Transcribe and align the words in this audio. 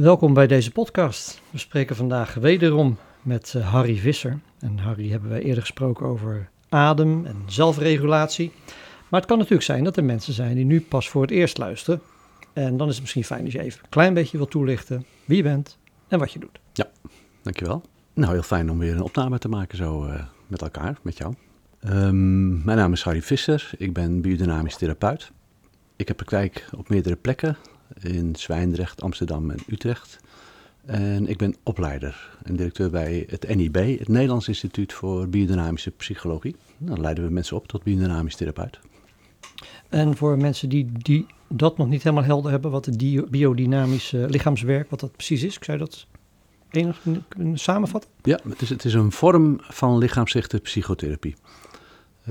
Welkom 0.00 0.34
bij 0.34 0.46
deze 0.46 0.72
podcast. 0.72 1.40
We 1.50 1.58
spreken 1.58 1.96
vandaag 1.96 2.34
wederom 2.34 2.98
met 3.22 3.54
eh, 3.56 3.72
Harry 3.72 3.96
Visser. 3.96 4.38
En 4.58 4.78
Harry 4.78 5.10
hebben 5.10 5.30
wij 5.30 5.42
eerder 5.42 5.62
gesproken 5.62 6.06
over 6.06 6.48
adem 6.68 7.26
en 7.26 7.42
zelfregulatie. 7.46 8.52
Maar 9.08 9.20
het 9.20 9.28
kan 9.28 9.38
natuurlijk 9.38 9.64
zijn 9.64 9.84
dat 9.84 9.96
er 9.96 10.04
mensen 10.04 10.32
zijn 10.32 10.54
die 10.54 10.64
nu 10.64 10.80
pas 10.80 11.08
voor 11.08 11.22
het 11.22 11.30
eerst 11.30 11.58
luisteren. 11.58 12.00
En 12.52 12.76
dan 12.76 12.86
is 12.86 12.92
het 12.92 13.02
misschien 13.02 13.24
fijn 13.24 13.44
als 13.44 13.52
je 13.52 13.60
even 13.60 13.80
een 13.82 13.88
klein 13.88 14.14
beetje 14.14 14.36
wilt 14.36 14.50
toelichten 14.50 15.04
wie 15.24 15.36
je 15.36 15.42
bent 15.42 15.78
en 16.08 16.18
wat 16.18 16.32
je 16.32 16.38
doet. 16.38 16.60
Ja, 16.72 16.90
dankjewel. 17.42 17.82
Nou, 18.14 18.32
heel 18.32 18.42
fijn 18.42 18.70
om 18.70 18.78
weer 18.78 18.94
een 18.94 19.02
opname 19.02 19.38
te 19.38 19.48
maken 19.48 19.76
zo 19.76 20.06
uh, 20.06 20.22
met 20.46 20.62
elkaar, 20.62 20.98
met 21.02 21.18
jou. 21.18 21.34
Um, 21.84 22.64
mijn 22.64 22.78
naam 22.78 22.92
is 22.92 23.02
Harry 23.02 23.22
Visser, 23.22 23.70
ik 23.76 23.92
ben 23.92 24.20
biodynamisch 24.20 24.76
therapeut. 24.76 25.30
Ik 25.96 26.08
heb 26.08 26.16
praktijk 26.16 26.68
op 26.76 26.88
meerdere 26.88 27.16
plekken, 27.16 27.56
in 28.00 28.36
Zwijndrecht, 28.36 29.02
Amsterdam 29.02 29.50
en 29.50 29.58
Utrecht. 29.68 30.18
En 30.90 31.28
ik 31.28 31.38
ben 31.38 31.54
opleider 31.62 32.38
en 32.42 32.56
directeur 32.56 32.90
bij 32.90 33.26
het 33.28 33.56
NIB, 33.56 33.74
het 33.74 34.08
Nederlands 34.08 34.48
Instituut 34.48 34.92
voor 34.92 35.28
Biodynamische 35.28 35.90
Psychologie. 35.90 36.56
Dan 36.78 37.00
leiden 37.00 37.24
we 37.24 37.30
mensen 37.30 37.56
op 37.56 37.68
tot 37.68 37.82
biodynamisch 37.82 38.36
therapeut. 38.36 38.78
En 39.88 40.16
voor 40.16 40.36
mensen 40.36 40.68
die, 40.68 40.92
die 40.92 41.26
dat 41.48 41.76
nog 41.78 41.88
niet 41.88 42.02
helemaal 42.02 42.24
helder 42.24 42.50
hebben, 42.50 42.70
wat 42.70 42.86
het 42.86 43.30
biodynamische 43.30 44.26
lichaamswerk, 44.28 44.90
wat 44.90 45.00
dat 45.00 45.12
precies 45.12 45.42
is, 45.42 45.58
zou 45.60 45.78
je 45.78 45.84
dat 45.84 46.06
enig 46.70 47.02
kunnen 47.28 47.58
samenvatten? 47.58 48.10
Ja, 48.22 48.38
het 48.48 48.62
is, 48.62 48.68
het 48.68 48.84
is 48.84 48.94
een 48.94 49.12
vorm 49.12 49.58
van 49.60 49.98
lichaamsgerichte 49.98 50.58
psychotherapie. 50.58 51.36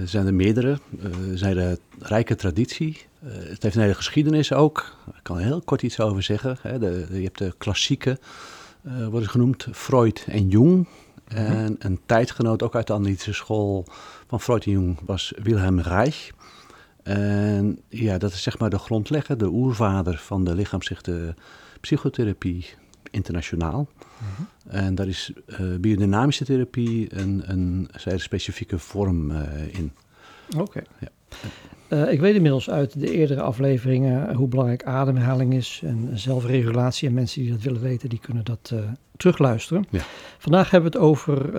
Er 0.02 0.08
zijn 0.08 0.25
er 0.25 0.33
meerdere. 0.33 0.80
Er 1.02 1.38
zijn 1.38 1.58
een 1.58 1.78
rijke 2.00 2.36
traditie. 2.36 2.97
Eh, 3.22 3.30
het 3.31 3.64
heeft 3.64 3.75
een 3.75 3.81
hele 3.81 3.94
geschiedenis 3.94 4.53
ook. 4.53 4.95
Ik 5.08 5.23
kan 5.23 5.38
er 5.38 5.44
heel 5.44 5.61
kort 5.61 5.81
iets 5.81 6.00
over 6.00 6.23
zeggen. 6.23 6.58
Je 6.64 7.23
hebt 7.23 7.38
de 7.38 7.53
klassieke, 7.58 8.20
worden 9.09 9.30
genoemd, 9.30 9.67
Freud 9.72 10.25
en 10.27 10.47
Jung. 10.47 10.88
Mhm. 11.27 11.38
En 11.38 11.75
een 11.80 12.00
tijdgenoot 12.05 12.64
ook 12.64 12.75
uit 12.75 12.88
de 12.88 12.94
analytische 12.94 13.33
school 13.33 13.86
van 14.27 14.42
Freud 14.42 14.66
en 14.66 14.72
Jung 14.72 15.00
was 15.05 15.33
Wilhelm 15.44 15.80
Reich. 15.80 16.31
En 17.03 17.81
ja, 17.88 18.17
dat 18.17 18.31
is 18.31 18.44
zeg 18.44 18.59
maar 18.59 18.70
de 18.70 18.80
grondlegger, 18.80 19.38
de 19.38 19.47
oervader 19.47 20.17
van 20.17 20.44
de 20.44 20.55
lichaamszichte 20.55 21.36
psychotherapie 21.81 22.66
internationaal. 23.11 23.88
Mhm. 24.17 24.42
En 24.70 24.95
daar 24.95 25.08
is 25.08 25.31
uh, 25.48 25.75
biodynamische 25.80 26.45
therapie 26.45 27.08
een, 27.16 27.44
een, 27.45 27.89
een 28.03 28.20
specifieke 28.20 28.80
vorm 28.80 29.31
uh, 29.31 29.42
in. 29.72 29.92
Oké. 30.58 30.81
Ja. 31.00 31.08
Uh, 31.89 32.11
ik 32.11 32.20
weet 32.20 32.36
inmiddels 32.36 32.70
uit 32.70 33.00
de 33.00 33.11
eerdere 33.11 33.42
afleveringen 33.42 34.36
hoe 34.36 34.48
belangrijk 34.48 34.84
ademhaling 34.84 35.53
is 35.53 35.81
en 35.84 36.09
zelfregulatie. 36.14 37.08
En 37.08 37.14
mensen 37.14 37.42
die 37.42 37.52
dat 37.52 37.61
willen 37.61 37.81
weten, 37.81 38.09
die 38.09 38.20
kunnen 38.20 38.44
dat 38.44 38.73
terugluisteren. 39.17 39.86
Ja. 39.89 40.02
Vandaag 40.38 40.70
hebben 40.70 40.92
we 40.92 40.98
het 40.98 41.08
over 41.08 41.52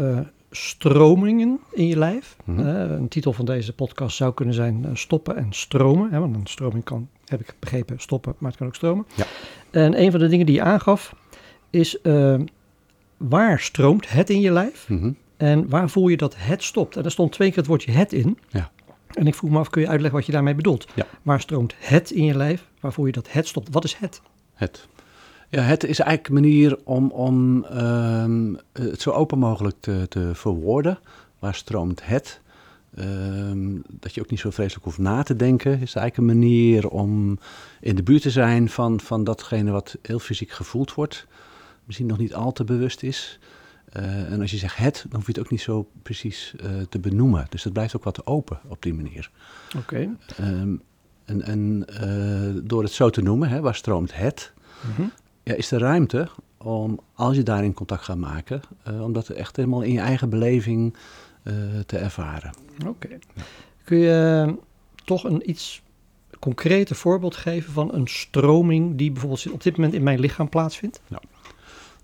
stromingen 0.51 1.61
in 1.73 1.87
je 1.87 1.99
lijf. 1.99 2.37
Mm 2.45 2.57
-hmm. 2.57 2.67
een 2.67 3.09
titel 3.09 3.33
van 3.33 3.45
deze 3.45 3.73
podcast 3.73 4.17
zou 4.17 4.35
kunnen 4.35 4.55
zijn 4.55 4.87
stoppen 4.93 5.37
en 5.37 5.53
stromen. 5.53 6.11
Hè, 6.11 6.19
want 6.19 6.37
een 6.37 6.47
stroming 6.47 6.85
kan, 6.85 7.09
heb 7.25 7.41
ik 7.41 7.55
begrepen, 7.59 8.01
stoppen, 8.01 8.35
maar 8.39 8.51
het 8.51 8.59
kan 8.59 8.67
ook 8.67 8.75
stromen. 8.75 9.07
Ja. 9.15 9.25
En 9.71 10.01
een 10.01 10.11
van 10.11 10.21
de 10.21 10.29
dingen 10.29 10.47
die 10.47 10.55
je 10.55 10.63
aangaf, 10.63 11.15
is 11.71 11.99
waar 13.29 13.61
stroomt 13.61 14.11
het 14.11 14.31
in 14.31 14.41
je 14.41 14.51
lijf 14.51 14.89
mm-hmm. 14.89 15.17
en 15.37 15.69
waar 15.69 15.91
voel 15.91 16.09
je 16.09 16.17
dat 16.17 16.35
het 16.39 16.63
stopt. 16.63 16.97
En 16.97 17.05
er 17.05 17.11
stond 17.11 17.33
twee 17.33 17.49
keer 17.49 17.59
het 17.59 17.67
woordje 17.67 17.93
het 17.93 18.13
in. 18.13 18.39
Ja. 18.49 18.71
En 19.13 19.27
ik 19.27 19.35
vroeg 19.35 19.51
me 19.51 19.59
af, 19.59 19.71
kun 19.71 19.83
je 19.83 19.89
uitleggen 19.89 20.19
wat 20.19 20.27
je 20.27 20.33
daarmee 20.33 20.55
bedoelt? 20.55 20.87
Ja. 20.95 21.07
Waar 21.23 21.41
stroomt 21.41 21.75
het 21.79 22.11
in 22.11 22.25
je 22.25 22.37
lijf? 22.37 22.69
Waar 22.81 22.93
voel 22.93 23.07
je 23.07 23.13
dat 23.13 23.33
het 23.33 23.47
stopt? 23.47 23.69
Wat 23.71 23.85
is 23.85 23.95
het? 23.95 24.21
Het. 24.55 24.89
Ja, 25.49 25.63
het 25.63 25.85
is 25.85 25.99
eigenlijk 25.99 26.29
een 26.29 26.35
manier 26.35 26.79
om, 26.85 27.11
om 27.11 27.65
um, 27.65 28.59
het 28.73 29.01
zo 29.01 29.11
open 29.11 29.39
mogelijk 29.39 29.77
te, 29.81 30.07
te 30.09 30.31
verwoorden. 30.35 30.99
Waar 31.39 31.55
stroomt 31.55 32.07
het? 32.07 32.41
Um, 32.99 33.83
dat 33.89 34.15
je 34.15 34.21
ook 34.21 34.31
niet 34.31 34.41
zo 34.41 34.51
vreselijk 34.51 34.85
hoeft 34.85 34.99
na 34.99 35.23
te 35.23 35.37
denken. 35.37 35.73
Is 35.73 35.95
eigenlijk 35.95 36.17
een 36.17 36.39
manier 36.39 36.89
om 36.89 37.39
in 37.81 37.95
de 37.95 38.03
buurt 38.03 38.23
te 38.23 38.31
zijn 38.31 38.69
van, 38.69 39.01
van 39.01 39.25
datgene 39.25 39.71
wat 39.71 39.97
heel 40.03 40.19
fysiek 40.19 40.51
gevoeld 40.51 40.95
wordt 40.95 41.27
misschien 41.91 42.09
nog 42.09 42.19
niet 42.19 42.35
al 42.35 42.53
te 42.53 42.65
bewust 42.65 43.03
is. 43.03 43.39
Uh, 43.97 44.33
en 44.33 44.41
als 44.41 44.51
je 44.51 44.57
zegt 44.57 44.77
het, 44.77 45.05
dan 45.09 45.19
hoef 45.19 45.27
je 45.27 45.33
het 45.33 45.41
ook 45.41 45.51
niet 45.51 45.61
zo 45.61 45.91
precies 46.03 46.55
uh, 46.61 46.71
te 46.89 46.99
benoemen. 46.99 47.47
Dus 47.49 47.63
dat 47.63 47.73
blijft 47.73 47.97
ook 47.97 48.05
wat 48.05 48.27
open 48.27 48.61
op 48.69 48.83
die 48.83 48.95
manier. 48.95 49.31
Oké. 49.77 49.79
Okay. 49.79 50.51
Um, 50.51 50.83
en 51.25 51.43
en 51.43 51.85
uh, 52.03 52.63
door 52.65 52.83
het 52.83 52.93
zo 52.93 53.11
te 53.11 53.23
noemen, 53.23 53.49
hè, 53.49 53.61
waar 53.61 53.75
stroomt 53.75 54.15
het, 54.15 54.53
mm 54.87 54.93
-hmm. 54.95 55.13
ja, 55.43 55.55
is 55.55 55.71
er 55.71 55.81
ruimte 55.81 56.29
om, 56.59 57.01
als 57.15 57.37
je 57.37 57.43
daarin 57.43 57.75
contact 57.75 58.05
gaat 58.05 58.17
maken, 58.17 58.61
om 59.01 59.13
dat 59.13 59.29
echt 59.29 59.57
helemaal 59.57 59.83
in 59.83 59.93
je 59.93 60.01
eigen 60.01 60.29
beleving 60.29 60.97
te 61.87 61.99
ervaren. 61.99 62.53
Oké. 62.81 62.89
Okay. 62.89 63.19
Kun 63.85 63.99
je 63.99 64.55
toch 65.05 65.25
een 65.25 65.51
iets 65.51 65.83
concreter 66.39 66.97
voorbeeld 66.97 67.37
geven 67.37 67.73
van 67.73 67.95
een 67.95 68.07
stroming 68.07 68.97
die 68.97 69.11
bijvoorbeeld 69.11 69.51
op 69.51 69.63
dit 69.63 69.77
moment 69.77 69.95
in 69.95 70.03
mijn 70.03 70.21
lichaam 70.21 70.49
plaatsvindt? 70.49 71.01
Nou. 71.09 71.23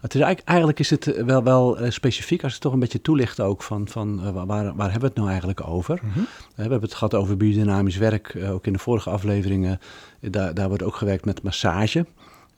Het 0.07 0.15
is 0.15 0.21
eigenlijk, 0.21 0.49
eigenlijk 0.49 0.79
is 0.79 0.91
het 0.91 1.25
wel, 1.25 1.43
wel 1.43 1.83
uh, 1.83 1.91
specifiek 1.91 2.43
als 2.45 2.53
je 2.53 2.59
toch 2.59 2.73
een 2.73 2.79
beetje 2.79 3.01
toelicht 3.01 3.41
ook 3.41 3.63
van, 3.63 3.89
van 3.89 4.21
uh, 4.25 4.31
waar, 4.31 4.47
waar 4.47 4.91
hebben 4.91 5.01
we 5.01 5.07
het 5.07 5.15
nou 5.15 5.29
eigenlijk 5.29 5.69
over. 5.69 6.01
Mm 6.03 6.11
-hmm. 6.13 6.23
uh, 6.23 6.55
we 6.55 6.61
hebben 6.61 6.81
het 6.81 6.95
gehad 6.95 7.15
over 7.15 7.37
biodynamisch 7.37 7.97
werk, 7.97 8.39
ook 8.49 8.67
in 8.67 8.73
de 8.73 8.79
vorige 8.79 9.11
afleveringen. 9.11 9.81
daar, 10.21 10.55
daar 10.55 10.69
wordt 10.69 10.83
ook 10.83 10.97
gewerkt 10.97 11.25
met 11.25 11.43
massage. 11.43 12.07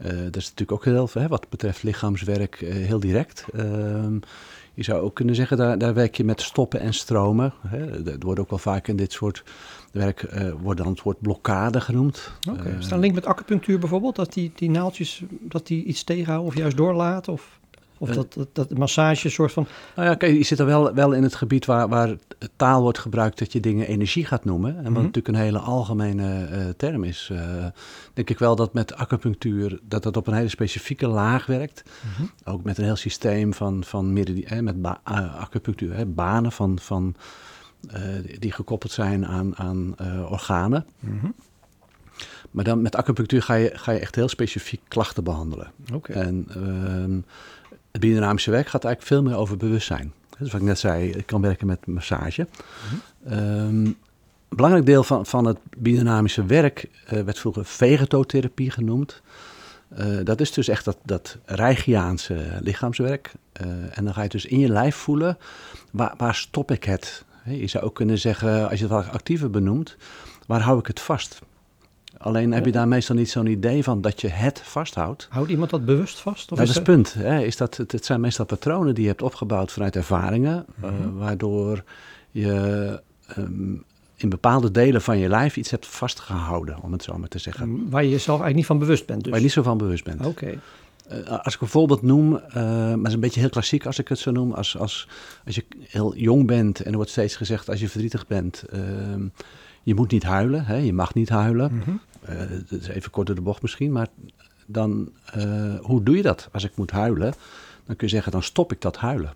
dat 0.02 0.36
is 0.36 0.44
natuurlijk 0.44 0.72
ook 0.72 0.84
heel 0.84 1.06
veel, 1.06 1.28
wat 1.28 1.48
betreft 1.48 1.82
lichaamswerk, 1.82 2.56
heel 2.64 3.00
direct. 3.00 3.44
Ehm, 3.54 4.18
je 4.78 4.84
zou 4.84 5.00
ook 5.00 5.14
kunnen 5.14 5.34
zeggen, 5.34 5.56
daar, 5.56 5.78
daar 5.78 5.94
werk 5.94 6.16
je 6.16 6.24
met 6.24 6.40
stoppen 6.40 6.80
en 6.80 6.94
stromen. 6.94 7.52
Hè. 7.66 8.10
Er 8.10 8.18
wordt 8.18 8.40
ook 8.40 8.50
wel 8.50 8.58
vaak 8.58 8.88
in 8.88 8.96
dit 8.96 9.12
soort 9.12 9.44
werk 9.92 10.22
uh, 10.22 10.52
wordt 10.60 10.80
dan 10.80 10.88
het 10.88 11.02
woord 11.02 11.20
blokkade 11.20 11.80
genoemd. 11.80 12.32
Oké, 12.50 12.60
okay. 12.60 12.72
is 12.78 12.86
er 12.86 12.92
een 12.92 12.98
link 12.98 13.14
met 13.14 13.26
acupunctuur 13.26 13.78
bijvoorbeeld? 13.78 14.16
Dat 14.16 14.32
die, 14.32 14.52
die 14.54 14.70
naaldjes 14.70 15.22
dat 15.40 15.66
die 15.66 15.84
iets 15.84 16.04
tegenhouden 16.04 16.48
of 16.48 16.56
juist 16.58 16.76
doorlaten? 16.76 17.32
Of, 17.32 17.58
of 17.98 18.08
uh, 18.08 18.14
dat, 18.14 18.34
dat, 18.34 18.48
dat 18.52 18.78
massage 18.78 19.28
soort 19.28 19.52
van... 19.52 19.66
Nou 19.96 20.08
ja, 20.08 20.14
kijk, 20.14 20.36
je 20.36 20.42
zit 20.42 20.58
er 20.58 20.66
wel, 20.66 20.94
wel 20.94 21.12
in 21.12 21.22
het 21.22 21.34
gebied 21.34 21.64
waar, 21.64 21.88
waar 21.88 22.16
taal 22.56 22.82
wordt 22.82 22.98
gebruikt 22.98 23.38
dat 23.38 23.52
je 23.52 23.60
dingen 23.60 23.86
energie 23.86 24.24
gaat 24.24 24.44
noemen. 24.44 24.70
En 24.70 24.76
wat 24.76 24.84
mm 24.84 24.94
-hmm. 24.94 25.04
natuurlijk 25.04 25.28
een 25.28 25.42
hele 25.44 25.58
algemene 25.58 26.48
uh, 26.50 26.68
term 26.76 27.04
is. 27.04 27.32
denk 28.12 28.30
ik 28.30 28.38
wel 28.38 28.56
dat 28.56 28.72
met 28.72 28.94
acupunctuur 28.94 29.78
dat 29.82 30.02
dat 30.02 30.16
op 30.16 30.26
een 30.26 30.34
hele 30.34 30.48
specifieke 30.48 31.06
laag 31.06 31.46
werkt. 31.46 31.82
Mm 31.84 32.10
-hmm. 32.16 32.30
Ook 32.44 32.64
met 32.64 32.78
een 32.78 32.84
heel 32.84 32.96
systeem 32.96 33.54
van, 33.54 33.84
van 33.84 34.12
midden, 34.12 34.64
met 34.64 34.82
ba 34.82 35.00
acupunctuur, 35.38 35.94
hè, 35.94 36.06
banen 36.06 36.52
van... 36.52 36.78
van 36.78 37.14
uh, 37.94 38.38
die 38.38 38.52
gekoppeld 38.52 38.92
zijn 38.92 39.26
aan, 39.26 39.56
aan 39.56 39.94
uh, 40.00 40.30
organen. 40.30 40.86
Mm 41.00 41.18
-hmm. 41.20 41.34
Maar 42.50 42.64
dan 42.64 42.82
met 42.82 42.96
acupunctuur 42.96 43.42
ga 43.42 43.54
je, 43.54 43.70
ga 43.74 43.92
je 43.92 43.98
echt 43.98 44.14
heel 44.14 44.28
specifiek 44.28 44.80
klachten 44.88 45.24
behandelen. 45.24 45.70
Okay. 45.92 46.16
En 46.16 46.48
uh, 46.56 47.22
het 47.92 48.00
biodynamische 48.00 48.50
werk 48.50 48.68
gaat 48.68 48.84
eigenlijk 48.84 49.14
veel 49.14 49.30
meer 49.30 49.40
over 49.40 49.56
bewustzijn. 49.56 50.12
Dus 50.38 50.52
wat 50.52 50.60
ik 50.60 50.66
net 50.66 50.78
zei, 50.78 51.10
ik 51.10 51.26
kan 51.26 51.40
werken 51.40 51.66
met 51.66 51.86
massage. 51.86 52.46
Mm 52.50 53.00
-hmm. 53.22 53.38
um, 53.38 53.96
een 54.48 54.56
belangrijk 54.56 54.86
deel 54.86 55.04
van, 55.04 55.26
van 55.26 55.44
het 55.44 55.58
biodynamische 55.76 56.44
werk 56.44 56.88
uh, 57.04 57.22
werd 57.22 57.38
vroeger 57.38 57.64
vegetotherapie 57.64 58.70
genoemd. 58.70 59.22
Uh, 59.98 60.18
dat 60.24 60.40
is 60.40 60.52
dus 60.52 60.68
echt 60.68 60.84
dat, 60.84 60.98
dat 61.04 61.38
Reichiaanse 61.44 62.58
lichaamswerk. 62.60 63.32
Uh, 63.62 63.68
en 63.98 64.04
dan 64.04 64.14
ga 64.14 64.22
je 64.22 64.28
dus 64.28 64.46
in 64.46 64.58
je 64.58 64.68
lijf 64.68 64.96
voelen, 64.96 65.38
waar, 65.90 66.14
waar 66.16 66.34
stop 66.34 66.70
ik 66.70 66.84
het? 66.84 67.24
Je 67.44 67.66
zou 67.66 67.84
ook 67.84 67.94
kunnen 67.94 68.18
zeggen, 68.18 68.68
als 68.68 68.78
je 68.78 68.84
het 68.84 68.94
wat 68.94 69.08
actiever 69.08 69.50
benoemt, 69.50 69.96
waar 70.46 70.60
hou 70.60 70.78
ik 70.78 70.86
het 70.86 71.00
vast? 71.00 71.38
Alleen 72.18 72.52
heb 72.52 72.64
je 72.64 72.72
daar 72.72 72.88
meestal 72.88 73.16
niet 73.16 73.30
zo'n 73.30 73.46
idee 73.46 73.82
van 73.82 74.00
dat 74.00 74.20
je 74.20 74.28
het 74.28 74.60
vasthoudt. 74.64 75.26
Houdt 75.30 75.50
iemand 75.50 75.70
dat 75.70 75.84
bewust 75.84 76.20
vast? 76.20 76.52
Of 76.52 76.56
nou, 76.56 76.60
dat 76.60 76.68
is 76.68 76.74
het 76.74 76.84
punt. 76.84 77.14
Hè, 77.14 77.40
is 77.40 77.56
dat, 77.56 77.76
het, 77.76 77.92
het, 77.92 78.04
zijn 78.04 78.20
meestal 78.20 78.44
patronen 78.44 78.94
die 78.94 79.02
je 79.02 79.08
hebt 79.08 79.22
opgebouwd 79.22 79.72
vanuit 79.72 79.96
ervaringen, 79.96 80.64
mm 80.74 80.88
-hmm. 80.88 81.16
uh, 81.16 81.20
waardoor 81.20 81.84
je 82.30 83.00
um, 83.38 83.84
in 84.16 84.28
bepaalde 84.28 84.70
delen 84.70 85.02
van 85.02 85.18
je 85.18 85.28
lijf 85.28 85.56
iets 85.56 85.70
hebt 85.70 85.86
vastgehouden, 85.86 86.82
om 86.82 86.92
het 86.92 87.02
zo 87.02 87.18
maar 87.18 87.28
te 87.28 87.38
zeggen. 87.38 87.90
Waar 87.90 88.02
je 88.02 88.10
jezelf 88.10 88.40
eigenlijk 88.40 88.56
niet 88.56 88.66
van 88.66 88.78
bewust 88.78 89.06
bent 89.06 89.20
dus? 89.20 89.28
Waar 89.28 89.38
je 89.38 89.44
niet 89.44 89.54
zo 89.54 89.62
van 89.62 89.78
bewust 89.78 90.04
bent. 90.04 90.26
Oké. 90.26 90.58
Okay. 91.08 91.38
als 91.38 91.54
ik 91.54 91.60
een 91.60 91.68
voorbeeld 91.68 92.02
noem, 92.02 92.32
uh, 92.34 92.52
maar 92.54 92.96
het 92.96 93.06
is 93.06 93.12
een 93.12 93.20
beetje 93.20 93.40
heel 93.40 93.48
klassiek 93.48 93.86
als 93.86 93.98
ik 93.98 94.08
het 94.08 94.18
zo 94.18 94.30
noem. 94.30 94.52
Als, 94.52 94.78
als, 94.78 95.08
als 95.46 95.54
je 95.54 95.64
heel 95.88 96.16
jong 96.16 96.46
bent 96.46 96.80
en 96.80 96.90
er 96.90 96.96
wordt 96.96 97.10
steeds 97.10 97.36
gezegd 97.36 97.68
als 97.68 97.80
je 97.80 97.88
verdrietig 97.88 98.26
bent, 98.26 98.62
ehm, 98.62 99.26
je 99.82 99.94
moet 99.94 100.10
niet 100.10 100.22
huilen, 100.22 100.64
hè, 100.64 100.76
je 100.76 100.92
mag 100.92 101.14
niet 101.14 101.28
huilen. 101.28 101.72
Mm 101.72 102.00
dat 102.68 102.80
is 102.80 102.88
even 102.88 103.10
kort 103.10 103.26
door 103.26 103.36
de 103.36 103.42
bocht 103.42 103.62
misschien, 103.62 103.92
maar 103.92 104.08
dan, 104.66 105.12
hoe 105.80 106.02
doe 106.02 106.16
je 106.16 106.22
dat 106.22 106.48
als 106.52 106.64
ik 106.64 106.76
moet 106.76 106.90
huilen? 106.90 107.34
Dan 107.84 107.96
kun 107.96 108.06
je 108.06 108.12
zeggen, 108.12 108.32
dan 108.32 108.42
stop 108.42 108.72
ik 108.72 108.80
dat 108.80 108.96
huilen. 108.96 109.34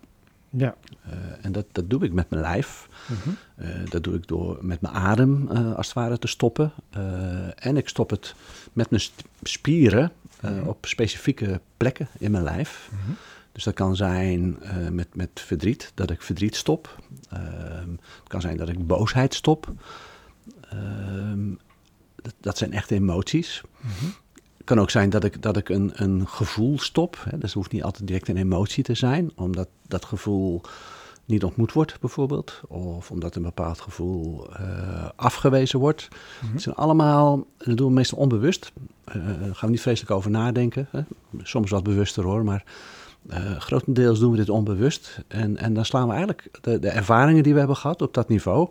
Ja. 0.49 0.75
en 1.41 1.51
dat, 1.51 1.65
dat 1.71 1.89
doe 1.89 2.03
ik 2.03 2.13
met 2.13 2.29
mijn 2.29 2.41
lijf. 2.41 2.87
Mm 3.07 3.35
dat 3.89 4.03
doe 4.03 4.15
ik 4.15 4.27
door 4.27 4.57
met 4.61 4.81
mijn 4.81 4.93
adem 4.93 5.47
als 5.47 5.85
het 5.85 5.95
ware 5.95 6.19
te 6.19 6.27
stoppen. 6.27 6.71
en 7.55 7.77
ik 7.77 7.89
stop 7.89 8.09
het 8.09 8.35
met 8.73 8.89
mijn 8.89 9.01
spieren 9.41 10.11
uh, 10.45 10.67
op 10.67 10.85
specifieke 10.85 11.61
plekken 11.77 12.07
in 12.19 12.31
mijn 12.31 12.43
lijf. 12.43 12.89
Mhm. 12.91 13.11
Dus 13.51 13.63
dat 13.63 13.73
kan 13.73 13.95
zijn 13.95 14.57
met, 14.91 15.15
met 15.15 15.29
verdriet, 15.33 15.91
dat 15.93 16.09
ik 16.09 16.21
verdriet 16.21 16.55
stop. 16.55 16.95
Uh, 17.33 17.39
het 18.19 18.27
kan 18.27 18.41
zijn 18.41 18.57
dat 18.57 18.69
ik 18.69 18.87
boosheid 18.87 19.33
stop. 19.33 19.73
Dat, 22.23 22.33
dat, 22.39 22.57
zijn 22.57 22.73
echte 22.73 22.95
emoties. 22.95 23.61
Mhm. 23.79 24.05
Het 24.57 24.65
kan 24.65 24.79
ook 24.79 24.89
zijn 24.89 25.09
dat 25.09 25.23
ik, 25.23 25.41
dat 25.41 25.57
ik 25.57 25.69
een, 25.69 25.91
een 25.93 26.27
gevoel 26.27 26.79
stop. 26.79 27.17
Hè. 27.23 27.37
Dus 27.37 27.41
het 27.41 27.53
hoeft 27.53 27.71
niet 27.71 27.83
altijd 27.83 28.07
direct 28.07 28.27
een 28.27 28.37
emotie 28.37 28.83
te 28.83 28.95
zijn, 28.95 29.31
omdat 29.35 29.67
dat 29.87 30.05
gevoel 30.05 30.61
niet 31.25 31.43
ontmoet 31.43 31.73
wordt, 31.73 31.99
bijvoorbeeld. 31.99 32.61
Of 32.67 33.11
omdat 33.11 33.35
een 33.35 33.41
bepaald 33.41 33.81
gevoel 33.81 34.49
uh, 34.49 35.09
afgewezen 35.15 35.79
wordt. 35.79 36.07
Mm 36.41 36.51
Het 36.51 36.61
zijn 36.61 36.75
allemaal, 36.75 37.45
dat 37.57 37.77
doen 37.77 37.87
we 37.87 37.93
meestal 37.93 38.17
onbewust. 38.17 38.71
Uh, 39.07 39.13
daar 39.15 39.55
gaan 39.55 39.67
we 39.67 39.69
niet 39.69 39.81
vreselijk 39.81 40.15
over 40.15 40.31
nadenken. 40.31 40.87
Hè? 40.91 41.01
Soms 41.41 41.71
wat 41.71 41.83
bewuster 41.83 42.23
hoor, 42.23 42.43
maar 42.43 42.63
uh, 43.29 43.59
grotendeels 43.59 44.19
doen 44.19 44.31
we 44.31 44.37
dit 44.37 44.49
onbewust. 44.49 45.19
En, 45.27 45.57
en 45.57 45.73
dan 45.73 45.85
slaan 45.85 46.07
we 46.07 46.11
eigenlijk 46.13 46.49
de, 46.61 46.79
de 46.79 46.89
ervaringen 46.89 47.43
die 47.43 47.53
we 47.53 47.59
hebben 47.59 47.77
gehad 47.77 48.01
op 48.01 48.13
dat 48.13 48.29
niveau, 48.29 48.69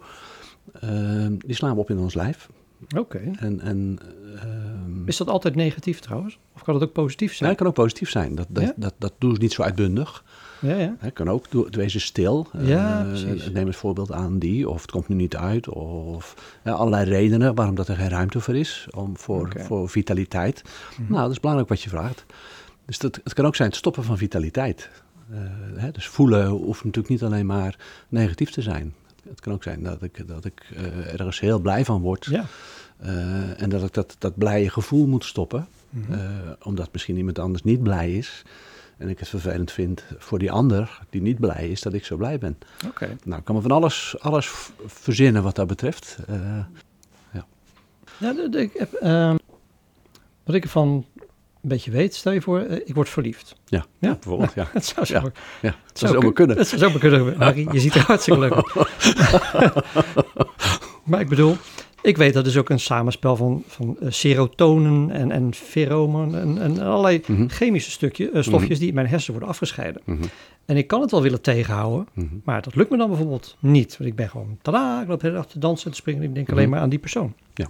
die 1.38 1.54
slaan 1.54 1.74
we 1.74 1.80
op 1.80 1.90
in 1.90 1.98
ons 1.98 2.14
lijf. 2.14 2.48
Oké. 2.96 3.30
En, 3.38 3.60
en, 3.60 3.98
ehm, 4.36 5.08
is 5.08 5.16
dat 5.16 5.28
altijd 5.28 5.54
negatief 5.54 6.00
trouwens? 6.00 6.38
Of 6.54 6.62
kan 6.62 6.74
het 6.74 6.82
ook 6.82 6.92
positief 6.92 7.30
zijn? 7.30 7.40
Nee, 7.40 7.48
het 7.48 7.58
kan 7.58 7.66
ook 7.66 7.74
positief 7.74 8.10
zijn. 8.10 8.34
Dat, 8.34 8.46
dat, 8.48 8.72
dat, 8.76 8.94
dat, 8.98 9.12
doen 9.18 9.34
ze 9.34 9.40
niet 9.40 9.52
zo 9.52 9.62
uitbundig. 9.62 10.24
Ja, 10.60 10.76
ja. 10.76 10.96
Het 10.98 11.12
kan 11.12 11.30
ook 11.30 11.46
wezen 11.70 12.00
stil. 12.00 12.46
Ja, 12.58 13.06
uh, 13.06 13.46
neem 13.52 13.66
het 13.66 13.76
voorbeeld 13.76 14.12
aan 14.12 14.38
die, 14.38 14.68
of 14.68 14.80
het 14.82 14.90
komt 14.90 15.08
nu 15.08 15.14
niet 15.14 15.36
uit, 15.36 15.68
of 15.68 16.56
ja, 16.64 16.72
allerlei 16.72 17.10
redenen 17.10 17.54
waarom 17.54 17.74
dat 17.74 17.88
er 17.88 17.96
geen 17.96 18.08
ruimte 18.08 18.40
voor 18.40 18.56
is, 18.56 18.88
om 18.90 19.16
voor, 19.16 19.52
voor 19.56 19.88
vitaliteit. 19.88 20.62
Mhm. 20.98 21.12
Nou, 21.12 21.22
dat 21.22 21.30
is 21.30 21.40
belangrijk 21.40 21.70
wat 21.70 21.82
je 21.82 21.88
vraagt. 21.88 22.24
Dus 22.86 22.98
dat, 22.98 23.20
het 23.24 23.34
kan 23.34 23.46
ook 23.46 23.56
zijn 23.56 23.68
het 23.68 23.76
stoppen 23.76 24.04
van 24.04 24.18
vitaliteit. 24.18 24.90
Uh, 25.30 25.38
hè, 25.76 25.90
dus 25.90 26.06
voelen 26.06 26.46
hoeft 26.46 26.84
natuurlijk 26.84 27.08
niet 27.08 27.22
alleen 27.22 27.46
maar 27.46 27.78
negatief 28.08 28.50
te 28.50 28.62
zijn. 28.62 28.94
Het 29.32 29.40
kan 29.40 29.52
ook 29.52 29.62
zijn 29.62 29.82
dat 29.82 30.02
ik, 30.02 30.28
dat 30.28 30.44
ik 30.44 30.70
uh, 30.76 31.12
ergens 31.12 31.40
heel 31.40 31.58
blij 31.58 31.84
van 31.84 32.00
word. 32.00 32.24
Ja. 32.24 32.44
en 33.56 33.68
dat 33.68 33.82
ik 33.82 33.92
dat, 33.92 34.16
dat 34.18 34.36
blije 34.36 34.70
gevoel 34.70 35.06
moet 35.06 35.24
stoppen. 35.24 35.66
Mm 35.90 36.30
omdat 36.62 36.88
misschien 36.92 37.16
iemand 37.16 37.38
anders 37.38 37.62
niet 37.62 37.82
blij 37.82 38.12
is. 38.12 38.42
En 38.96 39.08
ik 39.08 39.18
het 39.18 39.28
vervelend 39.28 39.72
vind 39.72 40.04
voor 40.18 40.38
die 40.38 40.50
ander 40.50 41.00
die 41.10 41.20
niet 41.20 41.38
blij 41.38 41.68
is 41.68 41.80
dat 41.80 41.92
ik 41.92 42.04
zo 42.04 42.16
blij 42.16 42.38
ben. 42.38 42.58
Oké. 42.86 43.16
Nou, 43.24 43.38
ik 43.38 43.44
kan 43.44 43.54
me 43.54 43.60
van 43.60 43.70
alles, 43.70 44.16
alles 44.18 44.52
verzinnen 44.86 45.42
wat 45.42 45.54
dat 45.54 45.66
betreft. 45.66 46.18
Ja. 47.32 47.46
ja 48.18 48.34
ik 48.50 48.72
heb, 48.72 49.02
uh, 49.02 49.34
wat 50.44 50.54
ik 50.54 50.62
ervan 50.62 51.04
een 51.62 51.68
beetje 51.68 51.90
weet, 51.90 52.14
stel 52.14 52.32
je 52.32 52.40
voor, 52.40 52.60
uh, 52.60 52.76
ik 52.84 52.94
word 52.94 53.08
verliefd. 53.08 53.56
Ja, 53.66 53.84
ja? 53.98 54.12
bijvoorbeeld. 54.12 54.52
Ja. 54.54 54.68
het 54.72 54.84
zou 54.84 55.06
zo, 55.06 55.14
ja. 55.14 55.32
Ja, 55.62 55.74
het 55.86 55.98
zou, 55.98 56.12
zou 56.12 56.32
kunnen. 56.32 56.56
Het 56.56 56.68
zou 56.68 56.80
zo 56.80 56.98
kunnen. 56.98 57.34
Marie, 57.38 57.72
je 57.72 57.80
ziet 57.80 57.94
er 57.94 58.00
hartstikke 58.00 58.40
leuk 58.40 58.52
uit. 58.52 59.74
maar 61.04 61.20
ik 61.20 61.28
bedoel, 61.28 61.56
ik 62.02 62.16
weet 62.16 62.34
dat 62.34 62.46
is 62.46 62.56
ook 62.56 62.68
een 62.68 62.80
samenspel 62.80 63.36
van, 63.36 63.62
van 63.66 63.96
uh, 64.00 64.10
serotonen 64.10 65.10
en, 65.10 65.30
en 65.30 65.54
feromonen 65.54 66.40
en, 66.40 66.58
en 66.58 66.78
allerlei 66.78 67.22
mhm. 67.26 67.48
chemische 67.48 67.90
stukje, 67.90 68.30
uh, 68.30 68.42
stofjes 68.42 68.68
mhm. 68.68 68.78
die 68.78 68.88
in 68.88 68.94
mijn 68.94 69.06
hersenen 69.06 69.32
worden 69.32 69.48
afgescheiden. 69.48 70.02
Mhm. 70.04 70.22
En 70.66 70.76
ik 70.76 70.86
kan 70.86 71.00
het 71.00 71.10
wel 71.10 71.22
willen 71.22 71.40
tegenhouden, 71.40 72.06
maar 72.44 72.62
dat 72.62 72.74
lukt 72.74 72.90
me 72.90 72.96
dan 72.96 73.08
bijvoorbeeld 73.08 73.56
niet. 73.58 73.96
Want 73.96 74.10
ik 74.10 74.16
ben 74.16 74.28
gewoon, 74.28 74.58
tada, 74.62 75.02
ik 75.02 75.08
loop 75.08 75.20
de 75.20 75.26
hele 75.26 75.38
dag 75.38 75.48
te 75.48 75.58
dansen 75.58 75.86
en 75.86 75.92
te 75.92 75.96
springen 75.96 76.22
en 76.22 76.28
ik 76.28 76.34
denk 76.34 76.50
alleen 76.50 76.68
maar 76.68 76.80
aan 76.80 76.88
die 76.88 76.98
persoon. 76.98 77.34
Ja. 77.54 77.68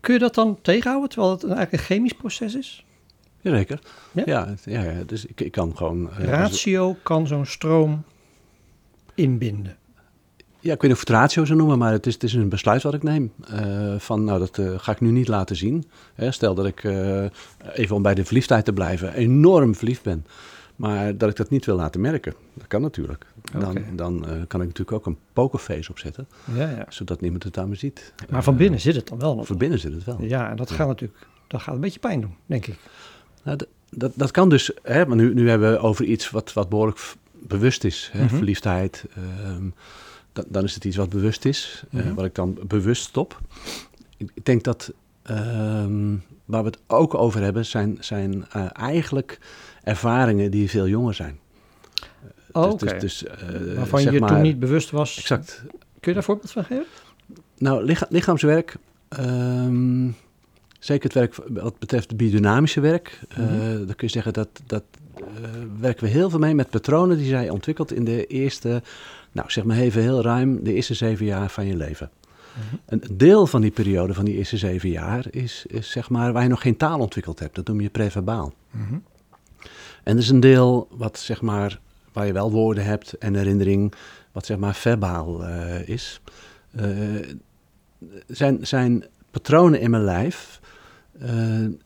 Kun 0.00 0.14
je 0.14 0.20
dat 0.20 0.34
dan 0.34 0.58
tegenhouden, 0.62 1.08
terwijl 1.08 1.32
het 1.32 1.42
eigenlijk 1.42 1.72
een 1.72 1.78
chemisch 1.78 2.12
proces 2.12 2.54
is? 2.54 2.84
Jazeker. 3.40 3.80
Ja, 4.12 4.22
ja, 4.26 4.54
ja, 4.64 4.82
ja 4.82 5.02
dus 5.06 5.26
ik, 5.26 5.40
ik 5.40 5.52
kan 5.52 5.76
gewoon... 5.76 6.10
Uh, 6.20 6.24
Ratio 6.24 6.96
kan 7.02 7.26
zo'n 7.26 7.46
stroom 7.46 8.04
inbinden 9.14 9.78
ja, 10.60 10.72
ik 10.72 10.80
weet 10.80 10.90
niet 10.90 10.92
of 10.92 10.98
het 10.98 11.08
ratio 11.08 11.44
zou 11.44 11.58
noemen, 11.58 11.78
maar 11.78 11.92
het 11.92 12.06
is, 12.06 12.14
het 12.14 12.22
is 12.22 12.32
een 12.32 12.48
besluit 12.48 12.82
wat 12.82 12.94
ik 12.94 13.02
neem. 13.02 13.32
Uh, 13.52 13.94
van, 13.98 14.24
nou, 14.24 14.38
dat 14.38 14.58
uh, 14.58 14.78
ga 14.78 14.92
ik 14.92 15.00
nu 15.00 15.10
niet 15.10 15.28
laten 15.28 15.56
zien. 15.56 15.84
Hè, 16.14 16.30
stel 16.30 16.54
dat 16.54 16.66
ik, 16.66 16.84
uh, 16.84 17.24
even 17.72 17.96
om 17.96 18.02
bij 18.02 18.14
de 18.14 18.24
verliefdheid 18.24 18.64
te 18.64 18.72
blijven, 18.72 19.14
enorm 19.14 19.74
verliefd 19.74 20.02
ben. 20.02 20.26
Maar 20.76 21.16
dat 21.16 21.30
ik 21.30 21.36
dat 21.36 21.50
niet 21.50 21.66
wil 21.66 21.76
laten 21.76 22.00
merken. 22.00 22.34
Dat 22.54 22.66
kan 22.66 22.80
natuurlijk. 22.80 23.26
Dan, 23.58 23.82
dan 23.94 24.20
kan 24.20 24.60
ik 24.60 24.66
natuurlijk 24.66 24.92
ook 24.92 25.06
een 25.06 25.18
pokerface 25.32 25.90
opzetten. 25.90 26.28
Ja, 26.54 26.70
ja. 26.70 26.86
Zodat 26.88 27.20
niemand 27.20 27.42
het 27.42 27.58
aan 27.58 27.68
me 27.68 27.74
ziet. 27.74 28.12
Maar 28.28 28.42
van 28.42 28.56
binnen 28.56 28.80
zit 28.80 28.94
het 28.94 29.08
dan 29.08 29.18
wel 29.18 29.34
nog? 29.34 29.46
Van 29.46 29.58
binnen 29.58 29.78
zit 29.78 29.92
het 29.92 30.04
wel. 30.04 30.22
Ja, 30.22 30.50
en 30.50 30.56
dat 30.56 30.70
gaat 30.70 30.86
natuurlijk 30.86 31.26
dat 31.50 31.62
gaat 31.62 31.74
een 31.74 31.80
beetje 31.80 31.98
pijn 31.98 32.20
doen, 32.20 32.34
denk 32.46 32.66
ik. 32.66 32.78
Nou, 33.42 33.58
dat, 33.90 34.12
dat 34.14 34.30
kan 34.30 34.48
dus, 34.48 34.70
hè, 34.82 35.06
maar 35.06 35.16
nu, 35.16 35.34
nu 35.34 35.48
hebben 35.48 35.72
we 35.72 35.78
over 35.78 36.04
iets 36.04 36.30
wat, 36.30 36.52
wat 36.52 36.68
behoorlijk 36.68 37.14
bewust 37.32 37.84
is. 37.84 38.10
Hè, 38.12 38.24
mhm. 38.24 38.34
Verliefdheid, 38.36 39.04
ehm, 39.14 39.64
dan, 40.32 40.44
dan 40.48 40.64
is 40.64 40.74
het 40.74 40.84
iets 40.84 40.96
wat 40.96 41.08
bewust 41.08 41.44
is, 41.44 41.84
mm 41.90 42.14
wat 42.14 42.24
ik 42.24 42.34
dan 42.34 42.58
bewust 42.66 43.02
stop. 43.02 43.40
Ik, 44.16 44.30
ik 44.34 44.44
denk 44.44 44.64
dat 44.64 44.92
ehm, 45.22 46.16
waar 46.44 46.62
we 46.62 46.68
het 46.68 46.80
ook 46.86 47.14
over 47.14 47.42
hebben, 47.42 47.66
zijn, 47.66 47.96
zijn 48.00 48.46
uh, 48.56 48.66
eigenlijk 48.72 49.38
ervaringen 49.82 50.50
die 50.50 50.70
veel 50.70 50.88
jonger 50.88 51.14
zijn. 51.14 51.38
Oh, 52.52 52.78
dus, 52.78 52.90
dus, 52.90 53.00
dus 53.00 53.22
uh, 53.22 53.76
Waarvan 53.76 54.02
je 54.02 54.20
maar, 54.20 54.28
toen 54.28 54.40
niet 54.40 54.58
bewust 54.58 54.90
was. 54.90 55.18
Exact. 55.18 55.62
Kun 55.68 55.80
je 56.00 56.12
daar 56.12 56.22
voorbeeld 56.22 56.50
van 56.50 56.64
geven? 56.64 56.86
Nou, 57.58 57.84
licha 57.84 58.06
lichaamswerk, 58.08 58.76
um, 59.20 60.16
zeker 60.78 61.04
het 61.04 61.14
werk 61.14 61.34
wat 61.48 61.78
betreft 61.78 62.16
biodynamische 62.16 62.80
werk, 62.80 63.20
mm 63.36 63.46
-hmm. 63.46 63.86
dan 63.86 63.94
kun 63.94 64.06
je 64.06 64.12
zeggen 64.12 64.32
dat, 64.32 64.48
dat 64.66 64.84
werken 65.80 66.04
we 66.04 66.10
heel 66.10 66.30
veel 66.30 66.38
mee 66.38 66.54
met 66.54 66.70
patronen 66.70 67.16
die 67.16 67.28
zij 67.28 67.50
ontwikkeld 67.50 67.92
in 67.92 68.04
de 68.04 68.26
eerste 68.26 68.82
nou, 69.32 69.50
zeg 69.50 69.64
maar 69.64 69.76
even 69.76 70.02
heel 70.02 70.22
ruim 70.22 70.64
de 70.64 70.74
eerste 70.74 70.94
zeven 70.94 71.26
jaar 71.26 71.50
van 71.50 71.66
je 71.66 71.76
leven. 71.76 72.10
Mhm. 72.54 72.76
Een 72.86 73.16
deel 73.16 73.46
van 73.46 73.60
die 73.60 73.70
periode 73.70 74.14
van 74.14 74.24
die 74.24 74.36
eerste 74.36 74.56
zeven 74.56 74.88
jaar 74.88 75.26
is, 75.30 75.64
is 75.68 75.90
zeg 75.90 76.10
maar 76.10 76.32
waar 76.32 76.42
je 76.42 76.48
nog 76.48 76.62
geen 76.62 76.76
taal 76.76 77.00
ontwikkeld 77.00 77.38
hebt. 77.38 77.54
Dat 77.54 77.66
noem 77.66 77.80
je 77.80 77.88
preverbaal. 77.88 78.52
Mhm. 78.70 78.94
En 80.02 80.16
er 80.16 80.22
is 80.22 80.28
een 80.28 80.40
deel 80.40 80.88
wat 80.90 81.18
zeg 81.18 81.42
maar 81.42 81.80
waar 82.20 82.28
je 82.28 82.34
wel 82.34 82.50
woorden 82.50 82.84
hebt 82.84 83.12
en 83.12 83.34
herinnering, 83.34 83.94
wat 84.32 84.46
zeg 84.46 84.58
maar 84.58 84.74
verbaal 84.74 85.42
uh, 85.42 85.88
is. 85.88 86.20
Uh, 86.80 86.86
zijn, 88.26 88.66
zijn 88.66 89.04
patronen 89.30 89.80
in 89.80 89.90
mijn 89.90 90.04
lijf 90.04 90.60
uh, 91.22 91.30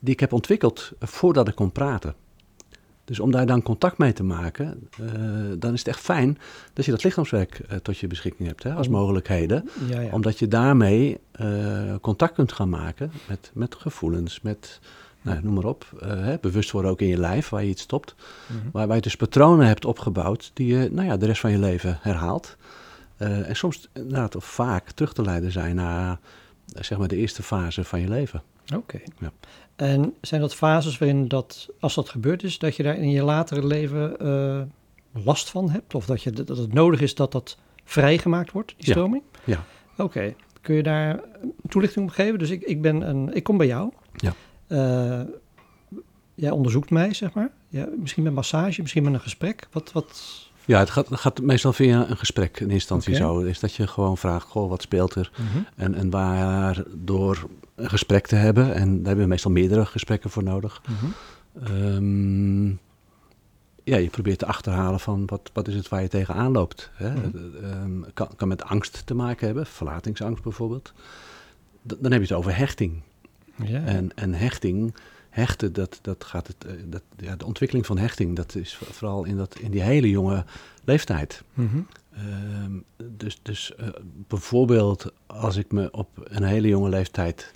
die 0.01 0.13
ik 0.13 0.21
heb 0.21 0.33
ontwikkeld 0.33 0.93
voordat 1.01 1.49
ik 1.49 1.55
kon 1.55 1.73
praten. 1.73 2.15
Dus 3.05 3.21
om 3.21 3.31
daar 3.31 3.47
dan 3.47 3.63
contact 3.63 3.99
mee 3.99 4.13
te 4.13 4.23
maken, 4.23 4.89
uh, 5.01 5.09
dan 5.59 5.73
is 5.73 5.79
het 5.79 5.89
echt 5.89 6.01
fijn 6.01 6.39
dat 6.73 6.85
je 6.85 6.91
dat 6.91 7.05
lichaamswerk 7.05 7.61
uh, 7.71 7.77
tot 7.77 7.99
je 7.99 8.07
beschikking 8.07 8.49
hebt 8.49 8.63
hè, 8.63 8.73
als 8.73 8.89
mogelijkheden. 8.89 9.69
Ja, 9.89 10.01
ja. 10.01 10.13
Omdat 10.13 10.39
je 10.39 10.49
daarmee 10.49 11.19
uh, 11.41 11.95
contact 12.01 12.35
kunt 12.35 12.53
gaan 12.53 12.69
maken 12.69 13.13
met, 13.29 13.51
met 13.55 13.75
gevoelens, 13.75 14.41
met, 14.41 14.81
nou, 15.25 15.43
noem 15.43 15.55
maar 15.55 15.65
op, 15.65 15.87
hè, 15.99 16.39
bewust 16.39 16.71
worden 16.71 16.91
ook 16.91 17.01
in 17.01 17.09
je 17.09 17.19
lijf 17.19 17.49
waar 17.49 17.63
je 17.63 17.69
iets 17.69 17.83
stopt. 17.83 18.15
Mm 18.47 18.61
-hmm. 18.61 18.71
Waarbij 18.73 18.97
je 18.97 19.03
dus 19.03 19.17
patronen 19.17 19.67
hebt 19.67 19.85
opgebouwd 19.85 20.51
die 20.55 20.77
je 20.77 20.89
nou 20.93 21.07
ja, 21.07 21.17
de 21.17 21.27
rest 21.27 21.41
van 21.41 21.51
je 21.51 21.59
leven 21.59 21.99
herhaalt. 22.01 22.57
en 23.17 23.57
soms 23.57 23.89
inderdaad 23.93 24.37
of 24.37 24.45
vaak 24.45 24.91
terug 24.91 25.13
te 25.13 25.23
leiden 25.23 25.53
zijn 25.53 25.77
naar 25.77 26.19
zeg 26.67 26.99
maar 26.99 27.09
de 27.09 27.17
eerste 27.17 27.43
fase 27.43 27.85
van 27.85 28.01
je 28.01 28.09
leven. 28.09 28.43
Oké. 28.75 29.01
Ja. 29.19 29.33
En 29.77 30.15
zijn 30.21 30.41
dat 30.41 30.55
fases 30.55 30.99
waarin 30.99 31.29
dat, 31.29 31.69
als 31.81 31.95
dat 31.95 32.09
gebeurd 32.09 32.43
is, 32.43 32.59
dat 32.59 32.77
je 32.77 32.83
daar 32.83 32.97
in 32.97 33.11
je 33.11 33.23
latere 33.23 33.67
leven 33.67 34.17
uh, 34.23 34.63
last 35.25 35.51
van 35.51 35.71
hebt? 35.71 35.95
Of 35.95 36.07
dat, 36.07 36.23
je, 36.23 36.31
dat 36.31 36.59
het 36.59 36.73
nodig 36.73 37.01
is 37.01 37.15
dat 37.15 37.33
dat 37.33 37.59
vrijgemaakt 37.85 38.53
wordt, 38.53 38.75
die 38.77 38.91
stroming? 38.91 39.23
Ja. 39.45 39.65
Oké. 39.97 40.35
Kun 40.61 40.75
je 40.75 40.83
daar 40.83 41.21
toelichting 41.69 42.07
op 42.07 42.13
geven? 42.13 42.39
Dus 42.39 42.51
ik, 42.51 42.63
ik, 42.63 42.83
ben 42.83 43.09
een, 43.09 43.35
ik 43.35 43.43
kom 43.43 43.57
bij 43.57 43.67
jou. 43.67 43.93
Ja. 44.17 44.35
Uh, 44.75 45.21
jij 46.35 46.51
onderzoekt 46.51 46.91
mij, 46.91 47.15
zeg 47.15 47.33
maar. 47.33 47.51
Ja, 47.69 47.89
misschien 47.97 48.23
met 48.23 48.33
massage, 48.33 48.81
misschien 48.81 49.03
met 49.03 49.13
een 49.13 49.21
gesprek. 49.21 49.69
Wat, 49.73 49.93
wat, 49.93 50.23
ja, 50.65 50.79
het 50.79 50.91
gaat, 50.91 51.07
gaat, 51.11 51.41
meestal 51.41 51.73
via 51.73 52.11
een 52.11 52.17
gesprek 52.17 52.61
in 52.61 52.71
instantie 52.71 53.15
okay. 53.15 53.27
zo. 53.27 53.39
Is 53.41 53.61
dat 53.61 53.75
je 53.75 53.87
gewoon 53.87 54.19
vraagt, 54.19 54.47
goh, 54.47 54.69
wat 54.69 54.83
speelt 54.83 55.15
er? 55.15 55.31
Mm 55.37 55.47
-hmm. 55.47 55.67
En, 55.77 55.95
en 55.95 56.11
waardoor 56.11 57.49
een 57.75 57.89
gesprek 57.89 58.27
te 58.27 58.37
hebben, 58.37 58.75
en 58.75 58.97
daar 58.97 59.07
hebben 59.07 59.25
we 59.25 59.31
meestal 59.31 59.51
meerdere 59.51 59.87
gesprekken 59.87 60.31
voor 60.31 60.43
nodig. 60.43 60.83
Mm 60.89 60.97
-hmm. 60.97 61.15
Ehm, 61.63 62.69
ja, 63.85 63.97
je 63.97 64.09
probeert 64.09 64.39
te 64.39 64.47
achterhalen 64.47 65.01
van 65.01 65.27
wat, 65.27 65.51
wat 65.53 65.69
is 65.69 65.75
het 65.75 65.89
waar 65.89 66.03
je 66.03 66.09
tegenaan 66.09 66.53
loopt. 66.53 66.91
Hè? 66.95 67.11
Mm 67.11 68.07
kan, 68.15 68.29
kan 68.37 68.49
met 68.49 68.65
angst 68.65 69.07
te 69.07 69.15
maken 69.15 69.47
hebben, 69.47 69.67
verlatingsangst 69.67 70.43
bijvoorbeeld. 70.43 70.93
dan 71.83 72.13
heb 72.13 72.21
je 72.21 72.27
het 72.27 72.37
over 72.37 72.57
hechting. 72.57 73.03
Ja. 73.57 73.85
En, 73.85 74.11
en 74.15 74.35
hechting, 74.35 74.95
hechten, 75.31 75.73
dat, 75.73 75.99
dat 76.03 76.25
gaat 76.25 76.47
het, 76.47 76.65
eh, 76.65 76.73
dat, 76.87 77.03
ja, 77.17 77.37
de 77.37 77.45
ontwikkeling 77.45 77.87
van 77.87 77.99
hechting, 77.99 78.37
dat 78.37 78.55
is 78.55 78.75
vooral 78.75 79.25
in, 79.25 79.37
dat, 79.37 79.59
in 79.59 79.71
die 79.71 79.83
hele 79.83 80.11
jonge 80.11 80.45
leeftijd. 80.85 81.43
Mm 81.55 81.87
dus 83.13 83.39
dus 83.43 83.73
uh, 83.81 83.89
bijvoorbeeld 84.29 85.13
als 85.27 85.57
ik 85.57 85.73
me 85.73 85.91
op 85.91 86.09
een 86.25 86.43
hele 86.43 86.69
jonge 86.69 86.89
leeftijd, 86.89 87.53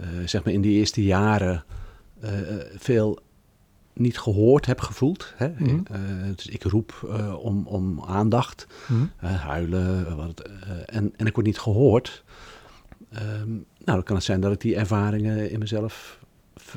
uh, 0.00 0.06
zeg 0.26 0.44
maar 0.44 0.52
in 0.52 0.60
die 0.60 0.78
eerste 0.78 1.02
jaren, 1.02 1.64
uh, 2.24 2.30
veel 2.76 3.18
niet 3.92 4.18
gehoord 4.18 4.66
heb 4.66 4.80
gevoeld. 4.80 5.32
Hè? 5.36 5.48
Mm 5.58 5.82
dus 6.34 6.46
ik 6.46 6.62
roep 6.62 7.08
om, 7.40 7.66
om 7.66 8.02
aandacht, 8.04 8.66
mm 8.88 9.10
huilen, 9.16 10.16
wat, 10.16 10.42
en, 10.86 11.12
en 11.16 11.26
ik 11.26 11.34
word 11.34 11.46
niet 11.46 11.58
gehoord. 11.58 12.24
Um, 13.14 13.48
nou, 13.48 13.64
dan 13.84 14.02
kan 14.02 14.16
het 14.16 14.24
zijn 14.24 14.40
dat 14.40 14.52
ik 14.52 14.60
die 14.60 14.76
ervaringen 14.76 15.50
in 15.50 15.58
mezelf 15.58 16.18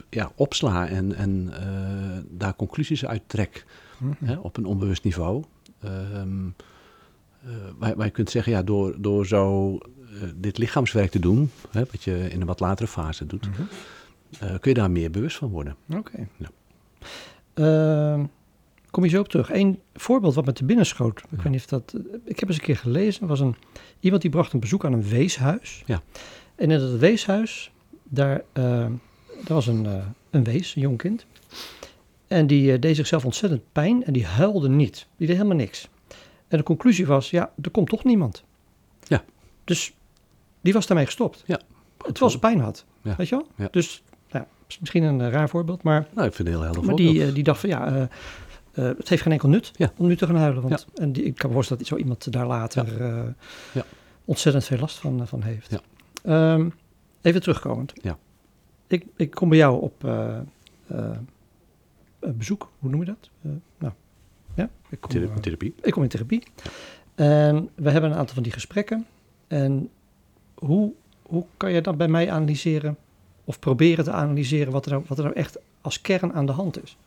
ja, 0.09 0.31
opsla 0.35 0.87
en, 0.87 1.15
en 1.15 1.49
uh, 1.49 2.17
daar 2.29 2.55
conclusies 2.55 3.05
uit 3.05 3.21
trek 3.27 3.65
mm 3.97 4.15
hè, 4.25 4.35
op 4.37 4.57
een 4.57 4.65
onbewust 4.65 5.03
niveau. 5.03 5.43
Um, 5.85 6.55
uh, 7.45 7.51
waar, 7.77 7.95
waar, 7.95 8.05
je 8.05 8.11
kunt 8.11 8.29
zeggen, 8.29 8.51
ja, 8.51 8.63
door, 8.63 8.95
door 9.01 9.25
zo 9.25 9.71
uh, 9.73 9.79
dit 10.35 10.57
lichaamswerk 10.57 11.11
te 11.11 11.19
doen, 11.19 11.51
hè, 11.71 11.83
wat 11.91 12.03
je 12.03 12.29
in 12.29 12.41
een 12.41 12.47
wat 12.47 12.59
latere 12.59 12.87
fase 12.87 13.25
doet, 13.25 13.47
mm 13.47 13.53
-hmm. 13.53 14.59
kun 14.59 14.71
je 14.71 14.73
daar 14.73 14.91
meer 14.91 15.11
bewust 15.11 15.37
van 15.37 15.49
worden. 15.49 15.75
Oké. 15.89 15.97
Okay. 15.97 16.27
Ja. 16.37 18.29
Kom 18.91 19.03
je 19.03 19.09
zo 19.09 19.19
op 19.19 19.27
terug. 19.27 19.49
Eén 19.49 19.79
voorbeeld 19.93 20.35
wat 20.35 20.45
me 20.45 20.53
te 20.53 20.65
binnen 20.65 20.85
schoot. 20.85 21.21
Ik 21.29 21.41
weet 21.41 21.51
niet 21.51 21.59
of 21.59 21.65
dat. 21.65 21.95
Ik 22.25 22.39
heb 22.39 22.49
eens 22.49 22.57
een 22.57 22.63
keer 22.63 22.77
gelezen. 22.77 23.27
was 23.27 23.39
een, 23.39 23.55
iemand 23.99 24.21
die 24.21 24.31
bracht 24.31 24.53
een 24.53 24.59
bezoek 24.59 24.85
aan 24.85 24.93
een 24.93 25.03
weeshuis. 25.03 25.83
Ja. 25.85 26.01
En 26.55 26.71
in 26.71 26.79
dat 26.79 26.99
weeshuis, 26.99 27.71
daar, 28.03 28.41
uh, 28.53 28.63
daar 28.63 28.91
was 29.45 29.67
een, 29.67 29.85
uh, 29.85 30.05
een 30.29 30.43
wees, 30.43 30.75
een 30.75 30.81
jong 30.81 30.97
kind. 30.97 31.25
En 32.27 32.47
die 32.47 32.73
uh, 32.73 32.79
deed 32.79 32.95
zichzelf 32.95 33.25
ontzettend 33.25 33.61
pijn 33.71 34.03
en 34.03 34.13
die 34.13 34.25
huilde 34.25 34.69
niet. 34.69 35.07
Die 35.17 35.27
deed 35.27 35.35
helemaal 35.35 35.57
niks. 35.57 35.89
En 36.47 36.57
de 36.57 36.63
conclusie 36.63 37.05
was, 37.05 37.29
ja, 37.29 37.51
er 37.61 37.71
komt 37.71 37.89
toch 37.89 38.03
niemand. 38.03 38.43
Ja. 39.07 39.23
Dus 39.63 39.93
die 40.61 40.73
was 40.73 40.87
daarmee 40.87 41.05
gestopt. 41.05 41.43
Ja. 41.45 41.59
Terwijl 41.97 42.31
ze 42.31 42.39
pijn 42.39 42.59
had. 42.59 42.85
Ja. 43.01 43.15
Weet 43.15 43.29
je 43.29 43.35
wel? 43.35 43.47
Ja. 43.55 43.67
Dus 43.71 44.03
ja, 44.27 44.47
misschien 44.79 45.03
een 45.03 45.29
raar 45.29 45.49
voorbeeld, 45.49 45.83
maar... 45.83 46.07
Nou, 46.13 46.27
ik 46.27 46.33
vind 46.33 46.47
het 46.47 46.57
heel 46.57 46.65
helder 46.65 46.85
maar. 46.85 46.95
Die, 46.95 47.33
die 47.33 47.43
dacht 47.43 47.59
van, 47.59 47.69
ja, 47.69 48.09
het 48.71 49.09
heeft 49.09 49.21
geen 49.21 49.31
enkel 49.31 49.49
nut 49.49 49.71
ja. 49.75 49.91
om 49.97 50.07
nu 50.07 50.15
te 50.15 50.25
gaan 50.25 50.35
huilen. 50.35 50.61
Want, 50.61 50.85
En 50.95 51.11
die, 51.11 51.23
ik 51.23 51.35
kan 51.35 51.49
me 51.49 51.55
voorstellen 51.55 51.83
dat 51.83 51.91
zo 51.91 51.97
iemand 51.97 52.31
daar 52.31 52.47
later 52.47 53.03
ja. 53.73 53.85
ontzettend 54.25 54.65
veel 54.65 54.79
last 54.79 54.97
van, 54.97 55.27
van 55.27 55.41
heeft. 55.41 55.77
Ja. 56.23 56.53
Um, 56.53 56.73
even 57.21 57.41
terugkomend. 57.41 57.93
Ja. 58.01 58.17
Ik, 58.87 59.05
ik 59.15 59.31
kom 59.31 59.49
bij 59.49 59.57
jou 59.57 59.81
op 59.81 60.09
bezoek, 62.19 62.71
hoe 62.79 62.89
noem 62.89 62.99
je 62.99 63.05
dat? 63.05 63.29
Nou, 63.77 63.93
ja, 64.55 64.69
ik 64.89 65.01
kom, 65.01 65.41
therapie. 65.41 65.73
Ik 65.81 65.91
kom 65.91 66.03
in 66.03 66.09
therapie. 66.09 66.43
En 67.15 67.69
we 67.75 67.89
hebben 67.89 68.11
een 68.11 68.17
aantal 68.17 68.33
van 68.33 68.43
die 68.43 68.51
gesprekken. 68.51 69.05
En 69.47 69.89
hoe, 70.55 70.91
hoe 71.21 71.45
kan 71.57 71.71
je 71.71 71.81
dan 71.81 71.97
bij 71.97 72.07
mij 72.07 72.31
analyseren, 72.31 72.97
of 73.43 73.59
proberen 73.59 74.03
te 74.03 74.11
analyseren, 74.11 74.71
wat 74.71 74.85
er, 74.85 74.91
nou, 74.91 75.03
wat 75.07 75.17
er 75.17 75.23
nou 75.23 75.35
echt 75.35 75.57
als 75.81 76.01
kern 76.01 76.33
aan 76.33 76.45
de 76.45 76.51
hand 76.51 76.83
is? 76.83 76.97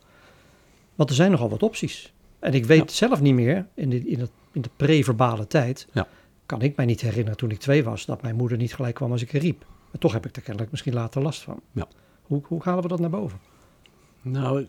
Want 0.95 1.09
er 1.09 1.15
zijn 1.17 1.31
nogal 1.31 1.49
wat 1.49 1.63
opties. 1.63 2.13
En 2.39 2.53
ik 2.53 2.65
weet 2.65 2.91
ja. 2.91 2.97
zelf 2.97 3.21
niet 3.21 3.35
meer, 3.35 3.67
in 3.75 3.91
de, 3.91 4.09
in, 4.09 4.21
het, 4.21 4.31
in 4.53 4.63
de 4.63 4.71
pre-verbale 4.77 5.47
tijd, 5.47 5.87
ja 5.93 6.09
kan 6.47 6.63
ik 6.63 6.77
mij 6.77 6.87
niet 6.87 7.01
herinneren 7.01 7.37
toen 7.37 7.51
ik 7.51 7.59
twee 7.59 7.85
was, 7.85 8.07
dat 8.07 8.23
mijn 8.23 8.37
moeder 8.37 8.59
niet 8.59 8.75
gelijk 8.75 8.95
kwam 8.95 9.13
als 9.13 9.23
ik 9.23 9.33
er 9.33 9.41
riep. 9.41 9.65
Maar 9.91 10.01
toch 10.01 10.13
heb 10.13 10.27
ik 10.27 10.37
er 10.37 10.43
kennelijk 10.43 10.71
misschien 10.71 10.95
later 10.95 11.23
last 11.23 11.43
van. 11.43 11.61
Ja. 11.73 11.89
Hoe, 12.23 12.43
hoe 12.45 12.63
halen 12.63 12.83
we 12.83 12.89
dat 12.89 13.01
naar 13.01 13.11
boven? 13.11 13.39
Nou, 14.23 14.67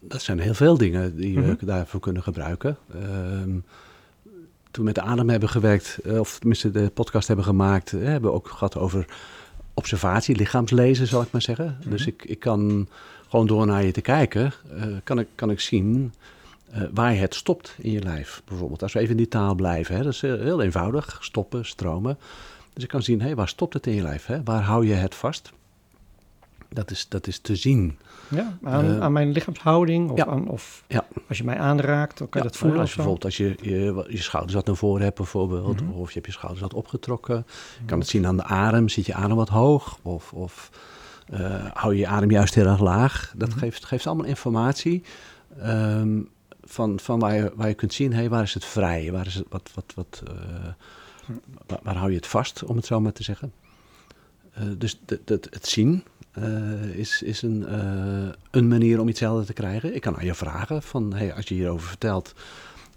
dat 0.00 0.22
zijn 0.22 0.38
heel 0.38 0.54
veel 0.54 0.78
dingen 0.78 1.16
die 1.16 1.34
we 1.34 1.40
mhm. 1.40 1.66
daarvoor 1.66 2.00
kunnen 2.00 2.22
gebruiken. 2.22 2.76
Um, 2.94 3.64
toen 4.70 4.84
we 4.84 4.92
met 4.92 4.94
de 4.94 5.00
adem 5.00 5.28
hebben 5.28 5.48
gewerkt, 5.48 5.98
eh, 6.04 6.18
of 6.18 6.38
tenminste 6.38 6.70
de 6.70 6.90
podcast 6.90 7.26
hebben 7.26 7.44
gemaakt, 7.44 7.92
eh, 7.92 8.02
hebben 8.02 8.30
we 8.30 8.36
ook 8.36 8.48
gehad 8.48 8.76
over 8.76 9.06
observatie, 9.78 10.36
lichaamslezen, 10.36 11.06
zal 11.06 11.22
ik 11.22 11.30
maar 11.30 11.42
zeggen. 11.42 11.76
Mhm. 11.80 11.90
Dus 11.90 12.06
ik, 12.06 12.24
ik 12.24 12.40
kan 12.40 12.88
gewoon 13.28 13.46
door 13.46 13.66
naar 13.66 13.84
je 13.84 13.92
te 13.92 14.00
kijken, 14.00 14.52
uh, 14.72 14.84
kan, 15.04 15.18
ik, 15.18 15.26
kan 15.34 15.50
ik 15.50 15.60
zien 15.60 16.14
uh, 16.74 16.82
waar 16.94 17.12
je 17.12 17.20
het 17.20 17.34
stopt 17.34 17.76
in 17.78 17.90
je 17.90 18.02
lijf. 18.02 18.42
Bijvoorbeeld, 18.44 18.82
als 18.82 18.92
we 18.92 18.98
even 18.98 19.10
in 19.10 19.16
die 19.16 19.28
taal 19.28 19.54
blijven, 19.54 19.96
hè, 19.96 20.02
dat 20.02 20.12
is 20.12 20.20
heel 20.20 20.62
eenvoudig, 20.62 21.18
stoppen, 21.20 21.66
stromen. 21.66 22.18
Dus 22.72 22.82
je 22.82 22.88
kan 22.88 23.02
zien, 23.02 23.20
hé, 23.20 23.34
waar 23.34 23.48
stopt 23.48 23.74
het 23.74 23.86
in 23.86 23.94
je 23.94 24.02
lijf? 24.02 24.26
Hè? 24.26 24.42
Waar 24.44 24.62
hou 24.62 24.86
je 24.86 24.94
het 24.94 25.14
vast? 25.14 25.52
Dat 26.68 26.90
is, 26.90 27.08
dat 27.08 27.26
is 27.26 27.38
te 27.38 27.56
zien. 27.56 27.98
Ja, 28.28 28.58
aan, 28.62 28.84
uh, 28.84 29.00
aan 29.00 29.12
mijn 29.12 29.32
lichaamshouding 29.32 30.10
of, 30.10 30.16
ja, 30.16 30.26
aan, 30.26 30.48
of 30.48 30.84
ja. 30.86 31.06
als 31.28 31.38
je 31.38 31.44
mij 31.44 31.58
aanraakt, 31.58 32.18
dan 32.18 32.28
kan 32.28 32.40
je 32.40 32.46
ja, 32.46 32.52
dat 32.52 32.60
voelen. 32.60 32.80
Als 32.80 32.90
je 32.90 32.96
bijvoorbeeld 32.96 33.24
als 33.24 33.36
je, 33.36 33.56
je, 33.60 34.06
je 34.08 34.22
schouders 34.22 34.54
wat 34.54 34.66
naar 34.66 34.76
voren 34.76 35.02
hebt 35.02 35.16
bijvoorbeeld, 35.16 35.80
mm 35.80 35.88
-hmm. 35.88 36.00
of 36.00 36.08
je 36.08 36.14
hebt 36.14 36.26
je 36.26 36.32
schouders 36.32 36.62
wat 36.62 36.74
opgetrokken. 36.74 37.46
Je 37.78 37.84
kan 37.86 37.98
het 37.98 38.08
zien 38.08 38.26
aan 38.26 38.36
de 38.36 38.44
adem, 38.44 38.88
zit 38.88 39.06
je 39.06 39.14
adem 39.14 39.36
wat 39.36 39.48
hoog 39.48 39.98
of, 40.02 40.32
of 40.32 40.70
uh, 41.32 41.66
hou 41.72 41.92
je 41.94 41.98
je 41.98 42.06
adem 42.06 42.30
juist 42.30 42.54
heel 42.54 42.66
erg 42.66 42.80
laag. 42.80 43.32
Dat 43.36 43.48
mm 43.48 43.54
-hmm. 43.54 43.62
geeft, 43.62 43.84
geeft 43.84 44.06
allemaal 44.06 44.26
informatie. 44.26 45.02
Um, 45.64 46.28
van, 46.68 47.00
van 47.00 47.18
waar, 47.18 47.34
je, 47.34 47.52
waar 47.54 47.68
je 47.68 47.74
kunt 47.74 47.94
zien, 47.94 48.12
hey, 48.12 48.28
waar 48.28 48.42
is 48.42 48.54
het 48.54 48.64
vrij? 48.64 49.12
Waar, 49.12 49.26
is 49.26 49.34
het, 49.34 49.46
wat, 49.48 49.70
wat, 49.74 49.92
wat, 49.94 50.22
uh, 50.28 50.34
waar, 51.66 51.78
waar, 51.82 51.96
hou 51.96 52.10
je 52.10 52.16
het 52.16 52.26
vast, 52.26 52.64
om 52.64 52.76
het 52.76 52.86
zo 52.86 53.00
maar 53.00 53.12
te 53.12 53.22
zeggen? 53.22 53.52
Uh, 54.58 54.64
dus 54.78 55.00
de, 55.04 55.20
de, 55.24 55.40
het 55.50 55.66
zien 55.66 56.04
uh, 56.42 56.98
is, 56.98 57.22
is 57.22 57.42
een, 57.42 57.66
een 58.50 58.68
manier 58.68 59.00
om 59.00 59.08
iets 59.08 59.20
helder 59.20 59.46
te 59.46 59.52
krijgen. 59.52 59.94
Ik 59.94 60.00
kan 60.00 60.16
aan 60.16 60.24
je 60.24 60.34
vragen 60.34 60.82
van, 60.82 61.14
hey, 61.14 61.34
als 61.34 61.48
je 61.48 61.54
hierover 61.54 61.88
vertelt, 61.88 62.34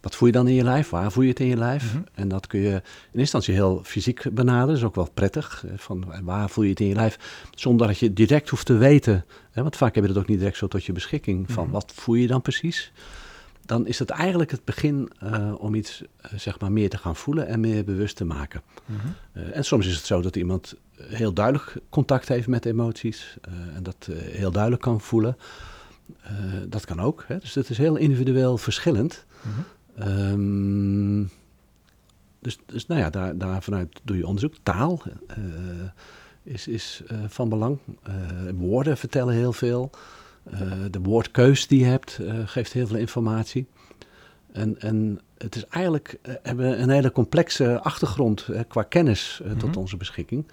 wat 0.01 0.15
voel 0.15 0.27
je 0.27 0.33
dan 0.33 0.47
in 0.47 0.53
je 0.53 0.63
lijf? 0.63 0.89
Waar 0.89 1.11
voel 1.11 1.23
je 1.23 1.29
het 1.29 1.39
in 1.39 1.47
je 1.47 1.57
lijf? 1.57 1.83
Mm 1.83 1.89
-hmm. 1.89 2.05
En 2.13 2.27
dat 2.27 2.47
kun 2.47 2.59
je 2.59 2.69
in 2.69 2.73
eerste 2.73 3.19
instantie 3.19 3.53
heel 3.53 3.81
fysiek 3.83 4.23
benaderen. 4.33 4.67
Dat 4.67 4.77
is 4.77 4.83
ook 4.83 4.95
wel 4.95 5.09
prettig. 5.13 5.65
Van 5.75 6.05
waar 6.23 6.49
voel 6.49 6.63
je 6.63 6.69
het 6.69 6.79
in 6.79 6.87
je 6.87 6.95
lijf? 6.95 7.19
Zonder 7.55 7.87
dat 7.87 7.97
je 7.97 8.13
direct 8.13 8.49
hoeft 8.49 8.65
te 8.65 8.77
weten. 8.77 9.25
Hè, 9.51 9.61
want 9.61 9.77
vaak 9.77 9.95
heb 9.95 10.03
je 10.03 10.13
dat 10.13 10.21
ook 10.21 10.29
niet 10.29 10.37
direct 10.37 10.57
zo 10.57 10.67
tot 10.67 10.85
je 10.85 10.91
beschikking. 10.91 11.45
Van 11.45 11.55
mm 11.55 11.63
-hmm. 11.63 11.71
wat 11.71 11.91
voel 11.95 12.15
je 12.15 12.27
dan 12.27 12.41
precies? 12.41 12.91
Dan 13.71 13.87
is 13.87 13.99
het 13.99 14.09
eigenlijk 14.09 14.51
het 14.51 14.65
begin 14.65 15.11
uh, 15.23 15.53
om 15.57 15.75
iets 15.75 16.01
uh, 16.01 16.39
zeg 16.39 16.59
maar 16.59 16.71
meer 16.71 16.89
te 16.89 16.97
gaan 16.97 17.15
voelen 17.15 17.47
en 17.47 17.59
meer 17.59 17.83
bewust 17.83 18.15
te 18.15 18.25
maken. 18.25 18.61
Mm 18.85 18.95
-hmm. 18.97 19.13
uh, 19.33 19.55
en 19.55 19.65
soms 19.65 19.87
is 19.87 19.95
het 19.95 20.05
zo 20.05 20.21
dat 20.21 20.35
iemand 20.35 20.75
heel 21.01 21.33
duidelijk 21.33 21.75
contact 21.89 22.27
heeft 22.27 22.47
met 22.47 22.65
emoties 22.65 23.37
en 23.75 23.83
dat 23.83 24.09
heel 24.13 24.51
duidelijk 24.51 24.81
kan 24.81 25.01
voelen. 25.01 25.37
dat 26.67 26.85
kan 26.85 26.99
ook. 26.99 27.23
Hè? 27.27 27.37
Dus 27.37 27.55
het 27.55 27.69
is 27.69 27.77
heel 27.77 27.95
individueel 27.95 28.57
verschillend. 28.57 29.25
Mm 29.41 29.51
-hmm. 29.51 30.07
um, 30.07 31.29
dus, 32.39 32.57
dus 32.65 32.87
nou 32.87 33.01
ja, 33.01 33.09
daar, 33.09 33.37
daar 33.37 33.63
vanuit 33.63 33.99
doe 34.03 34.17
je 34.17 34.27
onderzoek. 34.27 34.55
Taal 34.63 35.01
is, 36.43 36.67
is 36.67 37.03
van 37.27 37.49
belang. 37.49 37.77
woorden 38.55 38.97
vertellen 38.97 39.33
heel 39.33 39.53
veel. 39.53 39.91
Uh, 40.53 40.71
de 40.91 40.99
woordkeus 41.01 41.67
die 41.67 41.79
je 41.79 41.85
hebt 41.85 42.17
uh, 42.21 42.33
geeft 42.45 42.73
heel 42.73 42.87
veel 42.87 42.97
informatie. 42.97 43.67
En, 44.51 44.79
en 44.79 45.19
het 45.37 45.55
is 45.55 45.65
eigenlijk, 45.65 46.19
uh, 46.27 46.33
hebben 46.43 46.69
we 46.69 46.75
een 46.75 46.89
hele 46.89 47.11
complexe 47.11 47.79
achtergrond 47.79 48.47
qua 48.67 48.83
kennis 48.83 49.39
mm 49.43 49.49
-hmm. 49.49 49.59
tot 49.59 49.77
onze 49.77 49.97
beschikking. 49.97 50.45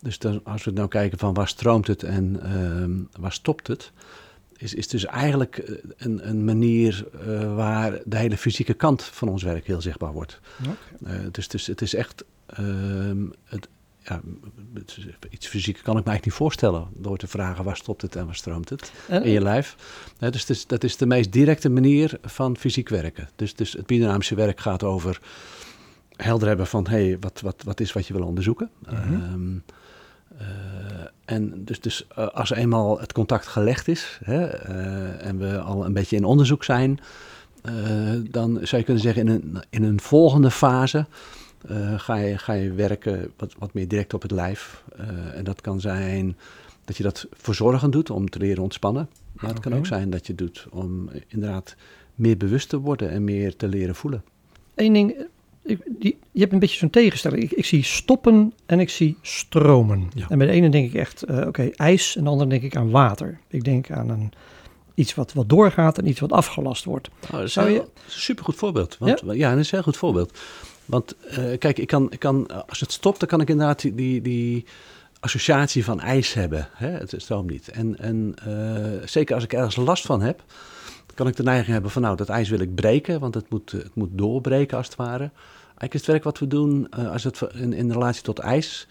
Dus 0.00 0.18
dan, 0.18 0.40
als 0.44 0.64
we 0.64 0.70
nou 0.70 0.88
kijken 0.88 1.18
van 1.18 1.34
waar 1.34 1.48
stroomt 1.48 1.86
het 1.86 2.02
en 2.02 2.42
ehm, 2.42 3.22
waar 3.22 3.32
stopt 3.32 3.66
het, 3.66 3.92
is, 4.56 4.74
is 4.74 4.88
dus 4.88 5.04
eigenlijk 5.04 5.80
een, 5.96 6.28
een 6.28 6.44
manier 6.44 7.06
waar 7.54 8.00
de 8.04 8.16
hele 8.16 8.36
fysieke 8.36 8.74
kant 8.74 9.02
van 9.02 9.28
ons 9.28 9.42
werk 9.42 9.66
heel 9.66 9.80
zichtbaar 9.80 10.12
wordt. 10.12 10.40
Okay. 11.00 11.30
dus, 11.30 11.48
dus 11.48 11.66
het 11.66 11.80
is 11.80 11.94
echt 11.94 12.24
ehm, 12.46 13.26
het, 13.44 13.68
ja, 14.04 14.20
iets 15.30 15.46
fysiek 15.46 15.80
kan 15.82 15.96
ik 15.96 16.04
me 16.04 16.10
eigenlijk 16.10 16.24
niet 16.24 16.34
voorstellen. 16.34 16.86
Door 16.94 17.16
te 17.16 17.26
vragen 17.26 17.64
waar 17.64 17.76
stopt 17.76 18.02
het 18.02 18.16
en 18.16 18.26
waar 18.26 18.34
stroomt 18.34 18.68
het 18.68 18.92
en, 19.08 19.22
in 19.22 19.30
je 19.30 19.40
lijf. 19.40 19.76
Ja, 20.18 20.30
dus 20.30 20.46
is, 20.46 20.66
dat 20.66 20.84
is 20.84 20.96
de 20.96 21.06
meest 21.06 21.32
directe 21.32 21.68
manier 21.68 22.18
van 22.22 22.56
fysiek 22.56 22.88
werken. 22.88 23.28
Dus, 23.36 23.54
dus 23.54 23.72
het 23.72 23.86
biodynamische 23.86 24.34
werk 24.34 24.60
gaat 24.60 24.82
over 24.82 25.20
helder 26.16 26.48
hebben 26.48 26.66
van... 26.66 26.86
hé, 26.86 27.06
hey, 27.06 27.16
wat, 27.20 27.40
wat, 27.40 27.62
wat 27.64 27.80
is 27.80 27.92
wat 27.92 28.06
je 28.06 28.12
wil 28.12 28.26
onderzoeken? 28.26 28.70
Mm 28.88 28.96
-hmm. 28.96 29.32
um, 29.32 29.62
uh, 30.40 30.46
en 31.24 31.64
dus, 31.64 31.80
dus 31.80 32.06
uh, 32.18 32.26
als 32.26 32.50
eenmaal 32.50 33.00
het 33.00 33.12
contact 33.12 33.46
gelegd 33.46 33.88
is... 33.88 34.20
Hè, 34.24 34.68
uh, 34.68 35.26
en 35.26 35.38
we 35.38 35.60
al 35.60 35.84
een 35.84 35.92
beetje 35.92 36.16
in 36.16 36.24
onderzoek 36.24 36.64
zijn... 36.64 37.00
dan 38.30 38.58
zou 38.62 38.76
je 38.76 38.84
kunnen 38.84 39.02
zeggen 39.02 39.28
in 39.28 39.28
een, 39.28 39.62
in 39.70 39.82
een 39.82 40.00
volgende 40.00 40.50
fase... 40.50 41.06
Uh, 41.70 41.98
ga, 41.98 42.14
je, 42.14 42.38
ga 42.38 42.52
je 42.52 42.72
werken 42.72 43.32
wat, 43.36 43.54
wat 43.58 43.74
meer 43.74 43.88
direct 43.88 44.14
op 44.14 44.22
het 44.22 44.30
lijf. 44.30 44.84
Uh, 45.00 45.36
en 45.36 45.44
dat 45.44 45.60
kan 45.60 45.80
zijn 45.80 46.36
dat 46.84 46.96
je 46.96 47.02
dat 47.02 47.26
verzorgend 47.32 47.92
doet 47.92 48.10
om 48.10 48.30
te 48.30 48.38
leren 48.38 48.62
ontspannen. 48.62 49.08
Maar 49.32 49.50
het 49.50 49.60
kan 49.60 49.74
ook 49.74 49.86
zijn 49.86 50.10
dat 50.10 50.26
je 50.26 50.34
doet 50.34 50.66
om 50.70 51.10
inderdaad 51.28 51.76
meer 52.14 52.36
bewust 52.36 52.68
te 52.68 52.78
worden 52.78 53.10
en 53.10 53.24
meer 53.24 53.56
te 53.56 53.68
leren 53.68 53.94
voelen. 53.94 54.24
Eén 54.74 54.92
ding, 54.92 55.26
ik, 55.62 55.78
die, 55.98 56.18
je 56.30 56.40
hebt 56.40 56.52
een 56.52 56.58
beetje 56.58 56.78
zo'n 56.78 56.90
tegenstelling. 56.90 57.42
Ik, 57.42 57.52
ik, 57.52 57.64
zie 57.64 57.84
stoppen 57.84 58.52
en 58.66 58.80
ik 58.80 58.90
zie 58.90 59.16
stromen. 59.20 60.08
En 60.28 60.38
bij 60.38 60.46
de 60.46 60.52
ene 60.52 60.68
denk 60.68 60.88
ik 60.88 60.94
echt, 60.94 61.30
uh, 61.30 61.46
oké, 61.46 61.70
ijs. 61.76 62.16
En 62.16 62.24
de 62.24 62.30
andere 62.30 62.50
denk 62.50 62.62
ik 62.62 62.76
aan 62.76 62.90
water. 62.90 63.38
Ik 63.48 63.64
denk 63.64 63.90
aan 63.90 64.08
een, 64.08 64.32
iets 64.94 65.14
wat, 65.14 65.32
wat 65.32 65.48
doorgaat 65.48 65.98
en 65.98 66.08
iets 66.08 66.20
wat 66.20 66.32
afgelast 66.32 66.84
wordt. 66.84 67.08
Oh, 67.24 67.30
dat 67.30 67.42
is 67.42 67.52
Zou 67.52 67.70
je... 67.70 67.80
een 67.80 67.86
supergoed 68.06 68.54
voorbeeld. 68.54 68.98
Want, 68.98 69.22
ja? 69.24 69.32
ja, 69.32 69.50
dat 69.50 69.58
is 69.58 69.64
een 69.64 69.76
heel 69.76 69.82
goed 69.82 69.96
voorbeeld. 69.96 70.38
Want 70.92 71.14
uh, 71.38 71.58
kijk, 71.58 71.78
ik 71.78 71.86
kan, 71.86 72.06
ik 72.10 72.18
kan, 72.18 72.66
als 72.68 72.80
het 72.80 72.92
stopt, 72.92 73.20
dan 73.20 73.28
kan 73.28 73.40
ik 73.40 73.48
inderdaad 73.48 73.80
die, 73.80 74.20
die, 74.20 74.64
associatie 75.20 75.84
van 75.84 76.00
ijs 76.00 76.34
hebben. 76.34 76.68
Hè? 76.72 76.88
Het 76.88 77.14
stroomt 77.16 77.50
niet. 77.50 77.68
En, 77.68 77.98
en 77.98 78.34
uh, 78.48 79.06
zeker 79.06 79.34
als 79.34 79.44
ik 79.44 79.52
ergens 79.52 79.76
last 79.76 80.06
van 80.06 80.20
heb, 80.20 80.42
kan 81.14 81.26
ik 81.26 81.36
de 81.36 81.42
neiging 81.42 81.72
hebben 81.72 81.90
van 81.90 82.02
nou, 82.02 82.16
dat 82.16 82.28
ijs 82.28 82.48
wil 82.48 82.60
ik 82.60 82.74
breken, 82.74 83.20
want 83.20 83.34
het 83.34 83.50
moet, 83.50 83.70
het 83.70 83.94
moet 83.94 84.08
doorbreken 84.12 84.76
als 84.76 84.86
het 84.86 84.96
ware. 84.96 85.30
Eigenlijk 85.64 85.94
is 85.94 86.00
het 86.00 86.10
werk 86.10 86.24
wat 86.24 86.38
we 86.38 86.46
doen 86.46 86.86
uh, 86.98 87.12
als 87.12 87.24
het 87.24 87.40
in, 87.54 87.72
in 87.72 87.92
relatie 87.92 88.22
tot 88.22 88.38
ijs 88.38 88.86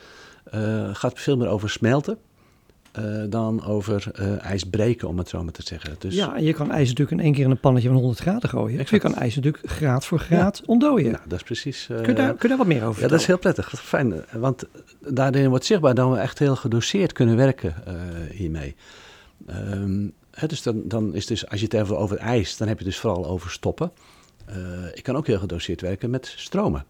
gaat 0.93 1.19
veel 1.19 1.37
meer 1.37 1.47
over 1.47 1.69
smelten. 1.69 2.17
Uh, 2.99 3.23
dan 3.29 3.65
over 3.65 4.11
ijs 4.41 4.63
breken, 4.63 5.07
om 5.07 5.17
het 5.17 5.29
zo 5.29 5.43
maar 5.43 5.53
te 5.53 5.63
zeggen. 5.63 5.95
Dus... 5.99 6.15
Ja, 6.15 6.35
en 6.35 6.43
je 6.43 6.53
kan 6.53 6.71
ijs 6.71 6.87
natuurlijk 6.87 7.17
in 7.17 7.25
één 7.25 7.33
keer 7.33 7.43
in 7.43 7.51
een 7.51 7.59
pannetje 7.59 7.87
van 7.87 7.97
100 7.97 8.19
graden 8.19 8.49
gooien. 8.49 8.79
Exact. 8.79 9.03
Je 9.03 9.09
kan 9.09 9.19
ijs 9.19 9.35
natuurlijk 9.35 9.63
graad 9.69 10.05
voor 10.05 10.19
graad 10.19 10.57
ja. 10.57 10.63
ontdooien. 10.65 11.11
Nou, 11.11 11.23
dat 11.27 11.37
is 11.37 11.43
precies... 11.43 11.85
kun, 11.87 12.05
je 12.05 12.13
daar, 12.13 12.29
kun 12.33 12.37
je 12.41 12.47
daar 12.47 12.57
wat 12.57 12.67
meer 12.67 12.83
over 12.83 13.01
Ja, 13.01 13.07
dat 13.07 13.19
is 13.19 13.25
heel 13.25 13.37
prettig. 13.37 13.73
Fijn, 13.81 14.13
want 14.31 14.63
daarin 14.99 15.49
wordt 15.49 15.65
zichtbaar 15.65 15.95
dat 15.95 16.11
we 16.11 16.17
echt 16.17 16.39
heel 16.39 16.55
gedoseerd 16.55 17.13
kunnen 17.13 17.35
werken 17.35 17.75
hiermee. 18.31 18.75
Um, 19.49 20.13
dus 20.47 20.61
dan, 20.61 20.81
dan 20.85 21.15
is 21.15 21.25
dus, 21.25 21.49
als 21.49 21.59
je 21.59 21.65
het 21.65 21.75
even 21.75 21.97
over 21.97 22.17
ijs, 22.17 22.57
dan 22.57 22.67
heb 22.67 22.77
je 22.77 22.83
het 22.83 22.93
dus 22.93 23.01
vooral 23.01 23.25
over 23.25 23.51
stoppen. 23.51 23.91
Uh, 24.49 24.55
ik 24.93 25.03
kan 25.03 25.15
ook 25.15 25.27
heel 25.27 25.39
gedoseerd 25.39 25.81
werken 25.81 26.09
met 26.09 26.33
stromen. 26.37 26.85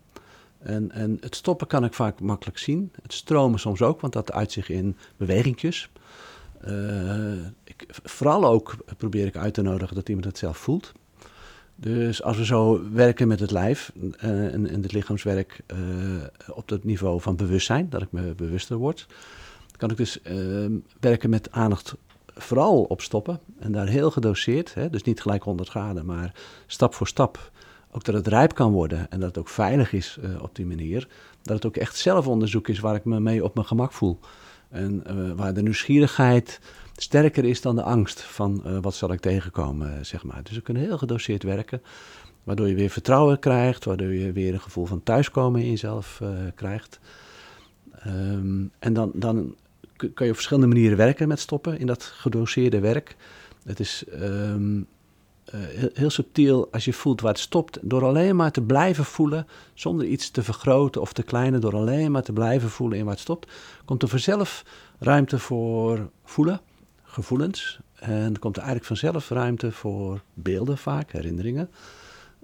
En, 0.64 0.92
en 0.92 1.18
het 1.20 1.36
stoppen 1.36 1.68
kan 1.68 1.84
ik 1.84 1.94
vaak 1.94 2.20
makkelijk 2.20 2.58
zien. 2.58 2.92
Het 3.02 3.14
stromen 3.14 3.60
soms 3.60 3.82
ook, 3.82 4.02
want 4.02 4.14
dat 4.14 4.32
uit 4.32 4.52
zich 4.52 4.70
in 4.70 4.98
bewegingjes. 5.18 5.90
Ik, 7.64 7.86
vooral 8.04 8.46
ook 8.46 8.76
probeer 8.98 9.26
ik 9.26 9.36
uit 9.36 9.54
te 9.54 9.62
nodigen 9.62 9.96
dat 9.96 10.08
iemand 10.08 10.26
het 10.26 10.38
zelf 10.38 10.58
voelt. 10.58 10.92
Dus 11.76 12.24
als 12.24 12.38
we 12.38 12.46
zo 12.46 12.92
werken 12.92 13.28
met 13.28 13.40
het 13.40 13.52
lijf 13.52 13.92
uh, 13.96 14.54
en, 14.54 14.82
het 14.82 14.92
lichaamswerk 14.92 15.62
op 16.48 16.70
het 16.70 16.84
niveau 16.84 17.22
van 17.22 17.36
bewustzijn, 17.36 17.90
dat 17.90 18.02
ik 18.02 18.12
me 18.12 18.34
bewuster 18.36 18.78
word, 18.78 19.08
kan 19.78 19.92
ik 19.92 19.98
dus 19.98 20.20
werken 21.00 21.30
met 21.30 21.52
aandacht 21.52 21.96
vooral 22.36 22.84
op 22.84 23.02
stoppen 23.02 23.40
en 23.60 23.72
daar 23.72 23.88
heel 23.88 24.12
gedoseerd, 24.12 24.74
hè, 24.74 24.90
dus 24.90 25.04
niet 25.04 25.22
gelijk 25.22 25.44
100 25.44 25.70
graden, 25.70 26.06
maar 26.06 26.34
stap 26.68 26.94
voor 26.94 27.08
stap, 27.08 27.52
ook 27.92 28.04
dat 28.04 28.16
het 28.16 28.28
rijp 28.28 28.54
kan 28.54 28.72
worden 28.72 29.12
en 29.12 29.20
dat 29.20 29.28
het 29.28 29.38
ook 29.38 29.50
veilig 29.50 29.94
is 29.94 30.18
uh, 30.24 30.44
op 30.44 30.56
die 30.56 30.66
manier. 30.66 31.08
Dat 31.42 31.56
het 31.56 31.66
ook 31.66 31.78
echt 31.78 31.98
zelfonderzoek 31.98 32.68
is 32.68 32.80
waar 32.80 32.96
ik 32.96 33.06
me 33.06 33.20
mee 33.20 33.44
op 33.44 33.56
mijn 33.56 33.68
gemak 33.68 33.92
voel. 33.92 34.20
En 34.70 35.04
uh, 35.08 35.32
waar 35.32 35.54
de 35.54 35.62
nieuwsgierigheid 35.62 36.60
sterker 36.96 37.46
is 37.46 37.62
dan 37.62 37.76
de 37.76 37.84
angst 37.84 38.22
van 38.22 38.64
uh, 38.66 38.78
wat 38.82 38.96
zal 38.96 39.12
ik 39.12 39.20
tegenkomen, 39.20 40.06
zeg 40.06 40.24
maar. 40.24 40.44
Dus 40.44 40.56
we 40.56 40.62
kunnen 40.62 40.84
heel 40.84 40.98
gedoseerd 40.98 41.44
werken, 41.44 41.82
waardoor 42.44 42.68
je 42.68 42.76
weer 42.76 42.90
vertrouwen 42.90 43.40
krijgt, 43.40 43.86
waardoor 43.86 44.14
je 44.14 44.32
weer 44.32 44.54
een 44.54 44.62
gevoel 44.62 44.86
van 44.86 45.04
thuiskomen 45.04 45.62
in 45.62 45.70
jezelf 45.70 46.22
krijgt. 46.56 47.00
Um, 48.08 48.72
en 48.80 48.94
dan, 48.94 49.12
dan 49.14 49.56
kan 49.96 50.26
je 50.26 50.30
op 50.30 50.36
verschillende 50.36 50.68
manieren 50.68 50.98
werken 50.98 51.28
met 51.28 51.40
stoppen 51.40 51.80
in 51.80 51.88
dat 51.88 52.04
gedoseerde 52.04 52.80
werk. 52.80 53.16
Het 53.64 53.80
is 53.80 54.04
uh, 54.14 54.82
heel, 55.58 55.90
heel, 55.94 56.10
subtiel 56.10 56.68
als 56.72 56.86
je 56.86 56.94
voelt 56.94 57.22
waar 57.22 57.32
het 57.32 57.42
stopt. 57.42 57.80
Door 57.82 58.04
alleen 58.04 58.36
maar 58.36 58.52
te 58.52 58.62
blijven 58.62 59.06
voelen, 59.06 59.48
zonder 59.74 60.06
iets 60.06 60.30
te 60.30 60.44
vergroten 60.44 61.02
of 61.02 61.14
te 61.14 61.24
kleinen, 61.24 61.62
door 61.62 61.76
alleen 61.76 62.12
maar 62.12 62.24
te 62.24 62.34
blijven 62.34 62.70
voelen 62.70 62.98
in 62.98 63.04
waar 63.04 63.14
het 63.14 63.22
stopt, 63.22 63.52
komt 63.86 64.02
er 64.02 64.08
vanzelf 64.08 64.64
ruimte 65.00 65.40
voor 65.40 66.10
voelen, 66.24 66.62
gevoelens. 67.04 67.80
En 67.96 68.34
er 68.34 68.40
komt 68.40 68.56
er 68.56 68.64
eigenlijk 68.64 68.86
vanzelf 68.86 69.30
ruimte 69.30 69.72
voor 69.72 70.22
beelden 70.34 70.78
vaak, 70.78 71.12
herinneringen. 71.12 71.70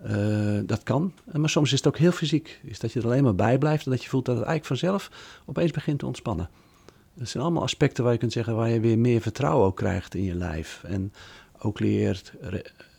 Uh, 0.05 0.59
dat 0.65 0.83
kan, 0.83 1.13
maar 1.31 1.49
soms 1.49 1.71
is 1.71 1.77
het 1.77 1.87
ook 1.87 1.97
heel 1.97 2.11
fysiek. 2.11 2.59
Is 2.63 2.79
dat 2.79 2.93
je 2.93 2.99
er 2.99 3.05
alleen 3.05 3.23
maar 3.23 3.35
bij 3.35 3.57
blijft 3.57 3.85
en 3.85 3.91
dat 3.91 4.03
je 4.03 4.09
voelt 4.09 4.25
dat 4.25 4.37
het 4.37 4.45
eigenlijk 4.45 4.81
vanzelf 4.81 5.11
opeens 5.45 5.71
begint 5.71 5.99
te 5.99 6.05
ontspannen. 6.05 6.49
Dat 7.13 7.29
zijn 7.29 7.43
allemaal 7.43 7.63
aspecten 7.63 8.03
waar 8.03 8.13
je 8.13 8.19
kunt 8.19 8.31
zeggen 8.31 8.55
waar 8.55 8.69
je 8.69 8.79
weer 8.79 8.99
meer 8.99 9.21
vertrouwen 9.21 9.65
ook 9.65 9.75
krijgt 9.75 10.15
in 10.15 10.23
je 10.23 10.35
lijf. 10.35 10.83
En 10.83 11.13
ook 11.59 11.79
leert 11.79 12.33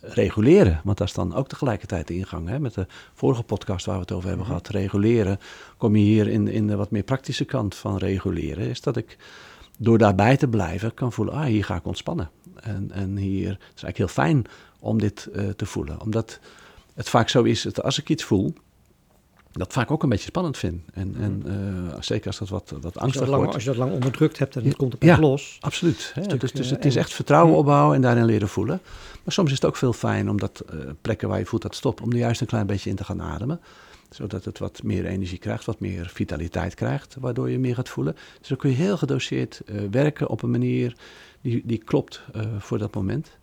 reguleren. 0.01 0.81
Want 0.83 0.97
dat 0.97 1.07
is 1.07 1.13
dan 1.13 1.35
ook 1.35 1.47
tegelijkertijd 1.47 2.07
de 2.07 2.15
ingang. 2.15 2.47
Hè? 2.47 2.59
Met 2.59 2.73
de 2.73 2.85
vorige 3.13 3.43
podcast 3.43 3.85
waar 3.85 3.95
we 3.95 4.01
het 4.01 4.11
over 4.11 4.27
hebben 4.27 4.45
mhm. 4.45 4.55
gehad, 4.55 4.73
reguleren. 4.73 5.39
Kom 5.77 5.95
je 5.95 6.03
hier 6.03 6.27
in, 6.27 6.47
in 6.47 6.67
de 6.67 6.75
wat 6.75 6.91
meer 6.91 7.03
praktische 7.03 7.45
kant 7.45 7.75
van 7.75 7.97
reguleren. 7.97 8.67
Is 8.67 8.81
dat 8.81 8.97
ik 8.97 9.17
door 9.77 9.97
daarbij 9.97 10.37
te 10.37 10.47
blijven 10.47 10.93
kan 10.93 11.13
voelen, 11.13 11.33
ah, 11.33 11.43
hier 11.43 11.63
ga 11.63 11.75
ik 11.75 11.85
ontspannen. 11.85 12.29
En, 12.55 12.91
en 12.91 13.17
hier 13.17 13.49
het 13.49 13.75
is 13.75 13.83
eigenlijk 13.83 13.97
heel 13.97 14.07
fijn 14.07 14.45
om 14.79 14.99
dit 14.99 15.29
uh, 15.35 15.49
te 15.49 15.65
voelen. 15.65 16.01
Omdat 16.01 16.39
het 16.93 17.09
vaak 17.09 17.29
zo 17.29 17.43
is 17.43 17.61
dat 17.61 17.83
als 17.83 17.99
ik 17.99 18.09
iets 18.09 18.23
voel, 18.23 18.53
dat 19.51 19.73
vaak 19.73 19.91
ook 19.91 20.03
een 20.03 20.09
beetje 20.09 20.25
spannend 20.25 20.57
vind. 20.57 20.81
En, 20.93 21.15
en 21.19 21.43
uh, 21.45 21.93
zeker 21.99 22.27
als 22.27 22.37
dat 22.37 22.49
wat, 22.49 22.73
wat 22.81 22.97
angstig 22.97 23.27
als 23.27 23.35
wordt. 23.35 23.53
Als 23.53 23.63
je 23.63 23.69
dat 23.69 23.77
lang 23.77 23.91
onderdrukt 23.91 24.39
hebt 24.39 24.55
en 24.55 24.65
het 24.65 24.75
komt 24.75 24.93
op 24.93 25.03
ja, 25.03 25.19
los. 25.19 25.57
absoluut. 25.59 26.11
Hè? 26.13 26.37
Dus, 26.37 26.51
dus 26.51 26.69
het 26.69 26.85
is 26.85 26.95
echt 26.95 27.13
vertrouwen 27.13 27.55
opbouwen 27.55 27.95
en 27.95 28.01
daarin 28.01 28.25
leren 28.25 28.49
voelen. 28.49 28.81
Maar 29.23 29.33
soms 29.33 29.49
is 29.49 29.55
het 29.55 29.65
ook 29.65 29.75
veel 29.75 29.93
fijn 29.93 30.29
om 30.29 30.39
dat 30.39 30.63
uh, 30.73 30.79
plekken 31.01 31.29
waar 31.29 31.39
je 31.39 31.45
voelt 31.45 31.61
dat 31.61 31.75
stopt... 31.75 32.01
om 32.01 32.11
er 32.11 32.17
juist 32.17 32.41
een 32.41 32.47
klein 32.47 32.65
beetje 32.65 32.89
in 32.89 32.95
te 32.95 33.03
gaan 33.03 33.21
ademen. 33.21 33.59
Zodat 34.09 34.45
het 34.45 34.59
wat 34.59 34.83
meer 34.83 35.05
energie 35.05 35.37
krijgt, 35.37 35.65
wat 35.65 35.79
meer 35.79 36.09
vitaliteit 36.13 36.73
krijgt... 36.73 37.15
waardoor 37.19 37.49
je 37.49 37.59
meer 37.59 37.75
gaat 37.75 37.89
voelen. 37.89 38.15
Dus 38.39 38.47
dan 38.47 38.57
kun 38.57 38.69
je 38.69 38.75
heel 38.75 38.97
gedoseerd 38.97 39.61
uh, 39.65 39.81
werken 39.91 40.27
op 40.27 40.43
een 40.43 40.51
manier 40.51 40.95
die, 41.41 41.61
die 41.65 41.77
klopt 41.77 42.21
voor 42.59 42.77
dat 42.77 42.95
moment... 42.95 43.37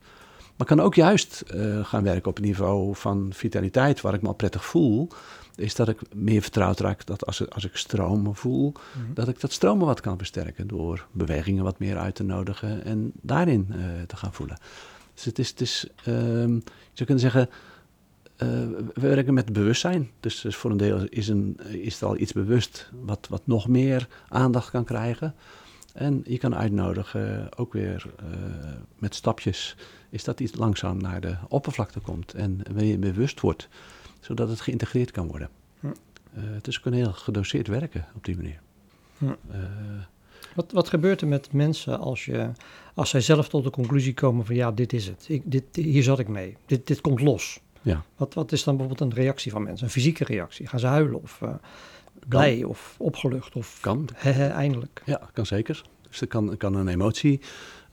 Maar 0.56 0.66
kan 0.66 0.80
ook 0.80 0.94
juist 0.94 1.42
gaan 1.82 2.02
werken 2.02 2.30
op 2.30 2.36
een 2.36 2.44
niveau 2.44 2.94
van 2.94 3.30
vitaliteit, 3.34 4.00
waar 4.00 4.14
ik 4.14 4.22
me 4.22 4.28
al 4.28 4.34
prettig 4.34 4.64
voel 4.64 5.08
is 5.56 5.74
dat 5.74 5.88
ik 5.88 6.00
meer 6.14 6.42
vertrouwd 6.42 6.80
raak 6.80 7.06
dat 7.06 7.26
als, 7.26 7.50
als 7.50 7.64
ik 7.64 7.76
stromen 7.76 8.34
voel, 8.34 8.72
mhm. 8.72 9.14
dat 9.14 9.28
ik 9.28 9.40
dat 9.40 9.52
stromen 9.52 9.86
wat 9.86 10.00
kan 10.00 10.18
versterken 10.18 10.66
door 10.66 11.06
bewegingen 11.12 11.64
wat 11.64 11.78
meer 11.78 11.98
uit 11.98 12.14
te 12.14 12.22
nodigen 12.22 12.84
en 12.84 13.12
daarin 13.20 13.66
uh, 13.70 13.76
te 14.06 14.16
gaan 14.16 14.32
voelen. 14.32 14.58
Dus 15.14 15.24
het 15.24 15.38
is, 15.38 15.48
het 15.48 15.60
is 15.60 15.88
um, 16.06 16.54
je 16.54 16.62
zou 16.92 17.04
kunnen 17.04 17.18
zeggen, 17.18 17.48
uh, 17.50 18.48
we 18.94 19.00
werken 19.00 19.34
met 19.34 19.52
bewustzijn. 19.52 20.10
Dus, 20.20 20.40
dus, 20.40 20.56
voor 20.56 20.70
een 20.70 20.76
deel 20.76 21.04
is, 21.08 21.28
een, 21.28 21.56
is 21.68 22.00
er 22.00 22.06
al 22.06 22.16
iets 22.18 22.32
bewust 22.32 22.90
wat, 23.04 23.26
wat 23.30 23.42
nog 23.44 23.68
meer 23.68 24.08
aandacht 24.28 24.70
kan 24.70 24.84
krijgen. 24.84 25.34
En 25.92 26.22
je 26.24 26.38
kan 26.38 26.54
uitnodigen, 26.54 27.58
ook 27.58 27.72
weer 27.72 28.06
uh, 28.22 28.36
met 28.98 29.14
stapjes, 29.14 29.76
is 30.10 30.24
dat 30.24 30.40
iets 30.40 30.54
langzaam 30.54 30.98
naar 31.00 31.20
de 31.20 31.36
oppervlakte 31.48 32.00
komt 32.00 32.34
en 32.34 32.60
wanneer 32.66 32.90
je 32.90 32.98
bewust 32.98 33.40
wordt 33.40 33.68
zodat 34.26 34.48
het 34.48 34.60
geïntegreerd 34.60 35.10
kan 35.10 35.26
worden. 35.28 35.48
Hm. 35.80 35.86
Uh, 35.86 36.44
dus 36.62 36.76
we 36.76 36.82
kunnen 36.82 37.00
heel 37.00 37.12
gedoseerd 37.12 37.66
werken 37.66 38.06
op 38.14 38.24
die 38.24 38.36
manier. 38.36 38.60
Hm. 39.18 39.24
Uh, 39.24 39.34
wat, 40.54 40.72
wat 40.72 40.88
gebeurt 40.88 41.20
er 41.20 41.26
met 41.26 41.52
mensen 41.52 41.98
als, 41.98 42.24
je, 42.24 42.50
als 42.94 43.10
zij 43.10 43.20
zelf 43.20 43.48
tot 43.48 43.64
de 43.64 43.70
conclusie 43.70 44.14
komen 44.14 44.46
van 44.46 44.54
ja, 44.54 44.72
dit 44.72 44.92
is 44.92 45.06
het. 45.06 45.24
Ik, 45.28 45.42
dit, 45.44 45.64
hier 45.72 46.02
zat 46.02 46.18
ik 46.18 46.28
mee. 46.28 46.56
Dit, 46.66 46.86
dit 46.86 47.00
komt 47.00 47.20
los. 47.20 47.60
Ja. 47.82 48.04
Wat, 48.16 48.34
wat 48.34 48.52
is 48.52 48.64
dan 48.64 48.76
bijvoorbeeld 48.76 49.10
een 49.10 49.18
reactie 49.18 49.52
van 49.52 49.62
mensen? 49.62 49.86
Een 49.86 49.92
fysieke 49.92 50.24
reactie? 50.24 50.66
Gaan 50.66 50.80
ze 50.80 50.86
huilen 50.86 51.22
of 51.22 51.40
uh, 51.42 51.54
blij 52.28 52.64
of 52.64 52.94
opgelucht? 52.98 53.56
Of 53.56 53.78
kan. 53.80 54.08
He, 54.14 54.30
he, 54.30 54.48
eindelijk. 54.48 55.02
Ja, 55.04 55.30
kan 55.32 55.46
zeker. 55.46 55.82
Dus 56.08 56.20
er 56.20 56.26
kan, 56.26 56.56
kan 56.56 56.74
een 56.74 56.88
emotie 56.88 57.40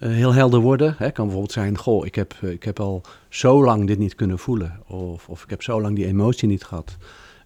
heel 0.08 0.34
helder 0.34 0.60
worden. 0.60 0.96
Hè. 0.98 1.12
kan 1.12 1.26
bijvoorbeeld 1.26 1.54
zijn, 1.54 1.78
goh, 1.78 2.06
ik 2.06 2.16
heb, 2.16 2.34
ik 2.34 2.64
heb 2.64 2.80
al 2.80 3.02
zo 3.30 3.64
lang 3.64 3.88
dit 3.88 3.98
niet 3.98 4.16
kunnen 4.16 4.40
voelen. 4.40 4.80
Of, 4.88 5.30
of 5.30 5.44
ik 5.44 5.50
heb 5.50 5.64
zo 5.64 5.82
lang 5.82 5.96
die 5.96 6.06
emotie 6.06 6.48
niet 6.48 6.64
gehad. 6.64 6.98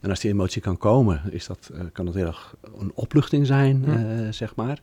En 0.01 0.09
als 0.09 0.19
die 0.19 0.31
emotie 0.31 0.61
kan 0.61 0.77
komen, 0.77 1.21
is 1.29 1.47
dat, 1.47 1.69
uh, 1.73 1.79
kan 1.91 2.05
dat 2.05 2.13
heel 2.13 2.25
erg 2.25 2.55
een 2.79 2.91
opluchting 2.93 3.45
zijn, 3.45 3.83
hm. 3.83 3.89
uh, 3.89 4.31
zeg 4.31 4.55
maar. 4.55 4.79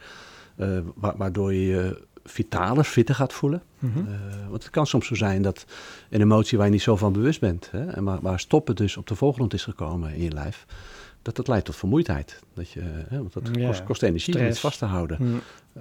Wa 0.95 1.15
waardoor 1.17 1.55
je 1.55 1.67
je 1.67 2.03
vitaler, 2.25 2.85
fitter 2.85 3.15
gaat 3.15 3.33
voelen. 3.33 3.63
Mm 3.79 3.93
-hmm. 3.93 4.07
want 4.49 4.63
het 4.63 4.73
kan 4.73 4.87
soms 4.87 5.07
zo 5.07 5.15
zijn 5.15 5.43
dat 5.43 5.65
een 6.11 6.21
emotie 6.21 6.59
waar 6.59 6.67
je 6.67 6.73
niet 6.73 6.83
zo 6.83 6.97
van 6.97 7.13
bewust 7.13 7.41
bent... 7.41 7.69
Hè, 7.71 7.85
en 7.87 8.05
waar, 8.05 8.21
waar 8.21 8.41
stoppen 8.41 8.77
dus 8.77 8.97
op 8.97 9.07
de 9.07 9.15
voorgrond 9.15 9.55
is 9.55 9.65
gekomen 9.65 10.15
in 10.15 10.23
je 10.23 10.33
lijf 10.33 10.67
dat 11.25 11.37
dat 11.37 11.49
leidt 11.49 11.65
tot 11.65 11.77
vermoeidheid. 11.77 12.41
Dat 12.55 12.71
je, 12.71 12.81
hè, 13.09 13.19
want 13.19 13.33
dat 13.33 13.51
kost, 13.51 13.85
kost, 13.85 14.03
energie 14.03 14.39
om 14.39 14.45
het 14.45 14.59
vast 14.59 14.79
te 14.79 14.85
houden. 14.85 15.17
Mm. 15.21 15.41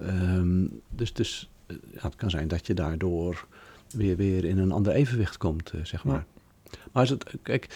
Um, 0.10 0.82
dus 0.90 1.14
dus 1.14 1.50
ja, 1.94 2.02
het 2.02 2.16
kan 2.16 2.30
zijn 2.30 2.48
dat 2.48 2.68
je 2.68 2.74
daardoor 2.74 3.46
weer, 3.94 4.16
weer 4.16 4.46
in 4.46 4.58
een 4.58 4.72
ander 4.72 4.94
evenwicht 4.94 5.38
komt, 5.38 5.74
uh, 5.76 5.86
zeg 5.86 6.04
maar. 6.04 6.26
Ja. 6.64 6.78
Maar 6.92 7.02
als 7.02 7.10
het, 7.10 7.34
kijk, 7.42 7.68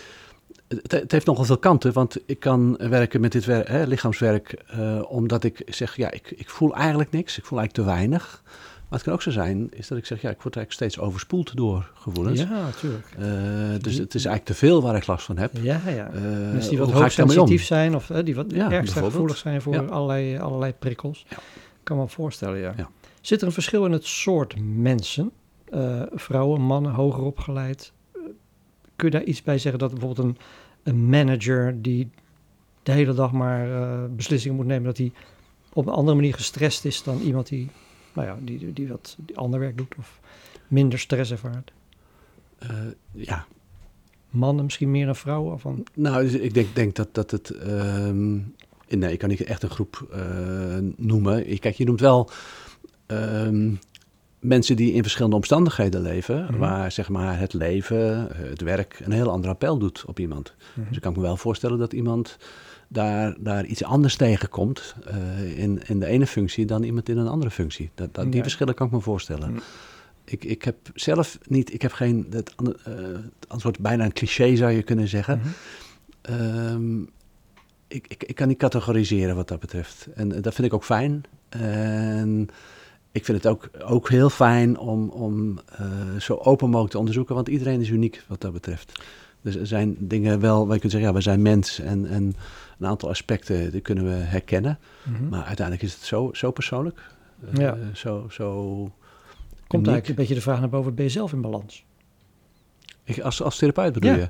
het, 0.67 0.91
het, 0.91 1.11
heeft 1.11 1.25
nogal 1.25 1.45
veel 1.45 1.57
kanten, 1.57 1.93
want 1.93 2.17
ik 2.25 2.39
kan 2.39 2.77
werken 2.77 3.21
met 3.21 3.31
dit 3.31 3.45
werk, 3.45 3.67
hè, 3.67 3.83
lichaamswerk, 3.83 4.63
uh, 4.75 5.01
omdat 5.11 5.43
ik 5.43 5.61
zeg, 5.65 5.95
ja, 5.95 6.11
ik, 6.11 6.31
ik 6.31 6.49
voel 6.49 6.75
eigenlijk 6.75 7.11
niks, 7.11 7.37
ik 7.37 7.45
voel 7.45 7.59
eigenlijk 7.59 7.89
te 7.89 7.95
weinig. 7.95 8.43
Maar 8.89 8.99
het 8.99 9.07
kan 9.07 9.13
ook 9.13 9.21
zo 9.21 9.31
zijn, 9.31 9.69
is 9.71 9.87
dat 9.87 9.97
ik 9.97 10.05
zeg, 10.05 10.21
ja, 10.21 10.29
ik 10.29 10.41
word 10.41 10.55
eigenlijk 10.55 10.71
steeds 10.71 10.99
overspoeld 10.99 11.55
door 11.55 11.91
gevoelens. 11.93 12.39
Ja, 12.39 12.49
natuurlijk. 12.49 13.07
Uh, 13.19 13.25
dus 13.81 13.97
het 13.97 14.15
is 14.15 14.25
eigenlijk 14.25 14.45
te 14.45 14.53
veel 14.53 14.81
waar 14.81 14.95
ik 14.95 15.07
last 15.07 15.25
van 15.25 15.37
heb. 15.37 15.51
Ja, 15.61 15.81
ja. 15.85 16.11
Uh, 16.13 16.21
Mensen 16.21 16.69
die 16.69 16.79
wat 16.79 16.91
hoogsensitief 16.91 17.65
zijn 17.65 17.95
of 17.95 18.05
die 18.05 18.35
wat 18.35 18.45
ja, 18.51 18.81
gevoelig 18.85 19.37
zijn 19.37 19.61
voor 19.61 19.73
ja. 19.73 19.81
allerlei, 19.81 20.37
allerlei 20.37 20.73
prikkels. 20.73 21.25
Ja. 21.29 21.37
kan 21.83 21.97
me 21.97 22.07
voorstellen, 22.07 22.59
ja. 22.59 22.73
ja. 22.77 22.89
Zit 23.27 23.41
er 23.41 23.47
een 23.47 23.53
verschil 23.53 23.85
in 23.85 23.91
het 23.91 24.05
soort 24.05 24.55
mensen? 24.59 25.31
vrouwen, 26.11 26.61
mannen, 26.61 26.91
hoger 26.91 27.23
opgeleid? 27.23 27.91
kun 28.95 29.07
je 29.07 29.09
daar 29.09 29.23
iets 29.23 29.41
bij 29.41 29.57
zeggen 29.57 29.79
dat 29.79 29.91
bijvoorbeeld 29.91 30.27
een, 30.27 30.37
een 30.83 31.09
manager 31.09 31.81
die 31.81 32.09
de 32.83 32.91
hele 32.91 33.13
dag 33.13 33.31
maar 33.31 34.11
beslissingen 34.11 34.57
moet 34.57 34.65
nemen, 34.65 34.83
dat 34.83 34.97
hij 34.97 35.11
op 35.73 35.87
een 35.87 35.93
andere 35.93 36.15
manier 36.15 36.33
gestrest 36.33 36.85
is 36.85 37.03
dan 37.03 37.19
iemand 37.19 37.47
die 37.47 37.69
nou 38.13 38.27
ja, 38.27 38.37
die, 38.41 38.73
die 38.73 38.87
wat 38.87 39.17
die 39.19 39.37
ander 39.37 39.59
werk 39.59 39.77
doet 39.77 39.95
of 39.97 40.19
minder 40.67 40.99
stress 40.99 41.31
ervaart? 41.31 41.71
Ja. 43.11 43.45
Mannen 44.29 44.63
misschien 44.63 44.91
meer 44.91 45.05
dan 45.05 45.15
vrouwen? 45.15 45.53
Of 45.53 45.61
van... 45.61 45.83
Nou, 45.93 46.23
dus 46.23 46.33
ik 46.33 46.53
denk, 46.53 46.75
denk 46.75 46.95
dat, 46.95 47.13
dat 47.13 47.31
het... 47.31 47.49
Um, 47.67 48.55
nee, 48.89 49.11
ik 49.11 49.19
kan 49.19 49.29
niet 49.29 49.43
echt 49.43 49.63
een 49.63 49.69
groep 49.69 50.19
noemen. 50.95 51.59
Kijk, 51.59 51.75
je 51.75 51.85
noemt 51.85 51.99
wel 51.99 52.29
um, 53.07 53.79
mensen 54.39 54.75
die 54.75 54.93
in 54.93 55.01
verschillende 55.01 55.35
omstandigheden 55.35 56.01
leven... 56.01 56.41
Mm 56.41 56.47
-hmm. 56.47 56.57
waar 56.57 56.91
zeg 56.91 57.09
maar, 57.09 57.39
het 57.39 57.53
leven, 57.53 58.27
het 58.35 58.61
werk 58.61 58.99
een 59.03 59.11
heel 59.11 59.29
ander 59.29 59.49
appel 59.49 59.77
doet 59.77 60.03
op 60.05 60.19
iemand. 60.19 60.53
Mm 60.57 60.73
-hmm. 60.73 60.85
Dus 60.87 60.95
ik 60.95 61.01
kan 61.01 61.13
me 61.13 61.21
wel 61.21 61.37
voorstellen 61.37 61.77
dat 61.77 61.93
iemand 61.93 62.37
daar, 62.87 63.35
daar 63.39 63.65
iets 63.65 63.83
anders 63.83 64.15
tegenkomt 64.15 64.95
uh, 65.07 65.57
in, 65.59 65.81
in 65.87 65.99
de 65.99 66.05
ene 66.05 66.27
functie 66.27 66.65
dan 66.65 66.83
iemand 66.83 67.09
in 67.09 67.17
een 67.17 67.27
andere 67.27 67.51
functie. 67.51 67.89
Dat, 67.95 68.13
dat, 68.13 68.31
die 68.31 68.41
verschillen 68.41 68.73
kan 68.73 68.87
ik 68.87 68.93
me 68.93 68.99
voorstellen. 68.99 69.51
Mm. 69.51 69.59
Ik, 70.23 70.43
ik 70.43 70.63
heb 70.63 70.75
zelf 70.93 71.37
niet, 71.47 71.73
ik 71.73 71.81
heb 71.81 71.91
geen, 71.91 72.27
het, 72.29 72.53
uh, 72.63 72.73
het 73.39 73.47
antwoord 73.47 73.79
bijna 73.79 74.05
een 74.05 74.13
cliché 74.13 74.55
zou 74.55 74.71
je 74.71 74.83
kunnen 74.83 75.07
zeggen. 75.07 75.41
Mm 75.43 75.51
-hmm. 76.21 76.69
um, 76.69 77.09
ik, 77.87 78.07
ik, 78.07 78.23
ik 78.23 78.35
kan 78.35 78.47
niet 78.47 78.57
categoriseren 78.57 79.35
wat 79.35 79.47
dat 79.47 79.59
betreft. 79.59 80.07
En 80.15 80.41
dat 80.41 80.53
vind 80.53 80.67
ik 80.67 80.73
ook 80.73 80.83
fijn. 80.83 81.23
En 81.49 82.49
ik 83.17 83.25
vind 83.25 83.43
het 83.43 83.47
ook, 83.51 83.69
ook 83.85 84.09
heel 84.09 84.29
fijn 84.29 84.77
om, 84.77 85.09
om 85.09 85.59
uh, 85.81 86.19
zo 86.19 86.33
open 86.33 86.67
mogelijk 86.67 86.91
te 86.91 86.97
onderzoeken, 86.97 87.35
want 87.35 87.47
iedereen 87.47 87.81
is 87.81 87.89
uniek 87.89 88.23
wat 88.27 88.41
dat 88.41 88.53
betreft. 88.53 88.99
Dus 89.41 89.55
er 89.55 89.67
zijn 89.67 89.95
dingen 89.99 90.39
wel, 90.39 90.65
waar 90.65 90.73
je 90.73 90.79
kunt 90.79 90.91
zeggen, 90.91 91.09
ja, 91.09 91.15
we 91.15 91.21
zijn 91.23 91.41
mens 91.41 91.79
en, 91.79 92.05
en 92.05 92.35
een 92.79 92.87
aantal 92.87 93.09
aspecten 93.09 93.71
die 93.71 93.81
kunnen 93.81 94.03
we 94.03 94.11
herkennen. 94.11 94.79
Mm 95.03 95.15
-hmm. 95.15 95.29
Maar 95.29 95.43
uiteindelijk 95.43 95.85
is 95.87 95.93
het 95.93 96.03
zo, 96.03 96.29
zo 96.33 96.51
persoonlijk. 96.51 96.99
Ja. 97.53 97.75
Uh, 97.75 97.95
zo, 97.95 98.27
zo 98.29 98.63
Komt 99.67 99.87
uniek. 99.87 99.87
eigenlijk 99.87 100.07
een 100.07 100.15
beetje 100.15 100.33
de 100.35 100.41
vraag 100.41 100.59
naar 100.59 100.69
boven, 100.69 100.95
ben 100.95 101.05
je 101.05 101.11
zelf 101.11 101.33
in 101.33 101.41
balans? 101.41 101.85
Ik, 103.03 103.19
als, 103.19 103.41
als 103.41 103.57
therapeut 103.57 103.93
bedoel 103.93 104.11
Ja. 104.11 104.15
je? 104.17 104.29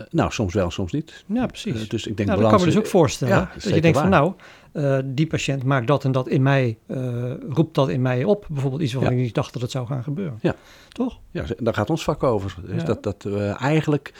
Uh, 0.00 0.06
nou, 0.10 0.32
soms 0.32 0.54
wel, 0.54 0.70
soms 0.70 0.92
niet. 0.92 1.24
Ja, 1.26 1.46
precies. 1.46 1.82
Uh, 1.82 1.88
dus 1.88 2.06
ik 2.06 2.16
denk 2.16 2.28
nou, 2.28 2.40
dat 2.40 2.50
kan 2.50 2.58
balans... 2.58 2.62
me 2.64 2.68
dus 2.68 2.78
ook 2.78 2.86
voorstellen. 2.86 3.34
Ja, 3.34 3.50
dat 3.54 3.74
je 3.74 3.80
denkt 3.80 3.98
van 3.98 4.08
nou, 4.08 4.32
uh, 4.72 4.98
die 5.04 5.26
patiënt 5.26 5.62
maakt 5.62 5.86
dat 5.86 6.04
en 6.04 6.12
dat 6.12 6.28
in 6.28 6.42
mij, 6.42 6.78
uh, 6.86 7.32
roept 7.48 7.74
dat 7.74 7.88
in 7.88 8.02
mij 8.02 8.24
op. 8.24 8.46
Bijvoorbeeld 8.48 8.82
iets 8.82 8.92
waarvan 8.92 9.12
Ja. 9.12 9.18
ik 9.18 9.24
niet 9.24 9.34
dacht 9.34 9.52
dat 9.52 9.62
het 9.62 9.70
zou 9.70 9.86
gaan 9.86 10.02
gebeuren. 10.02 10.38
Ja. 10.40 10.54
Toch? 10.88 11.18
Ja, 11.30 11.44
daar 11.58 11.74
gaat 11.74 11.90
ons 11.90 12.04
vak 12.04 12.22
over. 12.22 12.56
Dus 12.66 12.80
Ja. 12.80 12.86
dat, 12.86 13.02
dat 13.02 13.22
we 13.22 13.44
eigenlijk, 13.60 14.12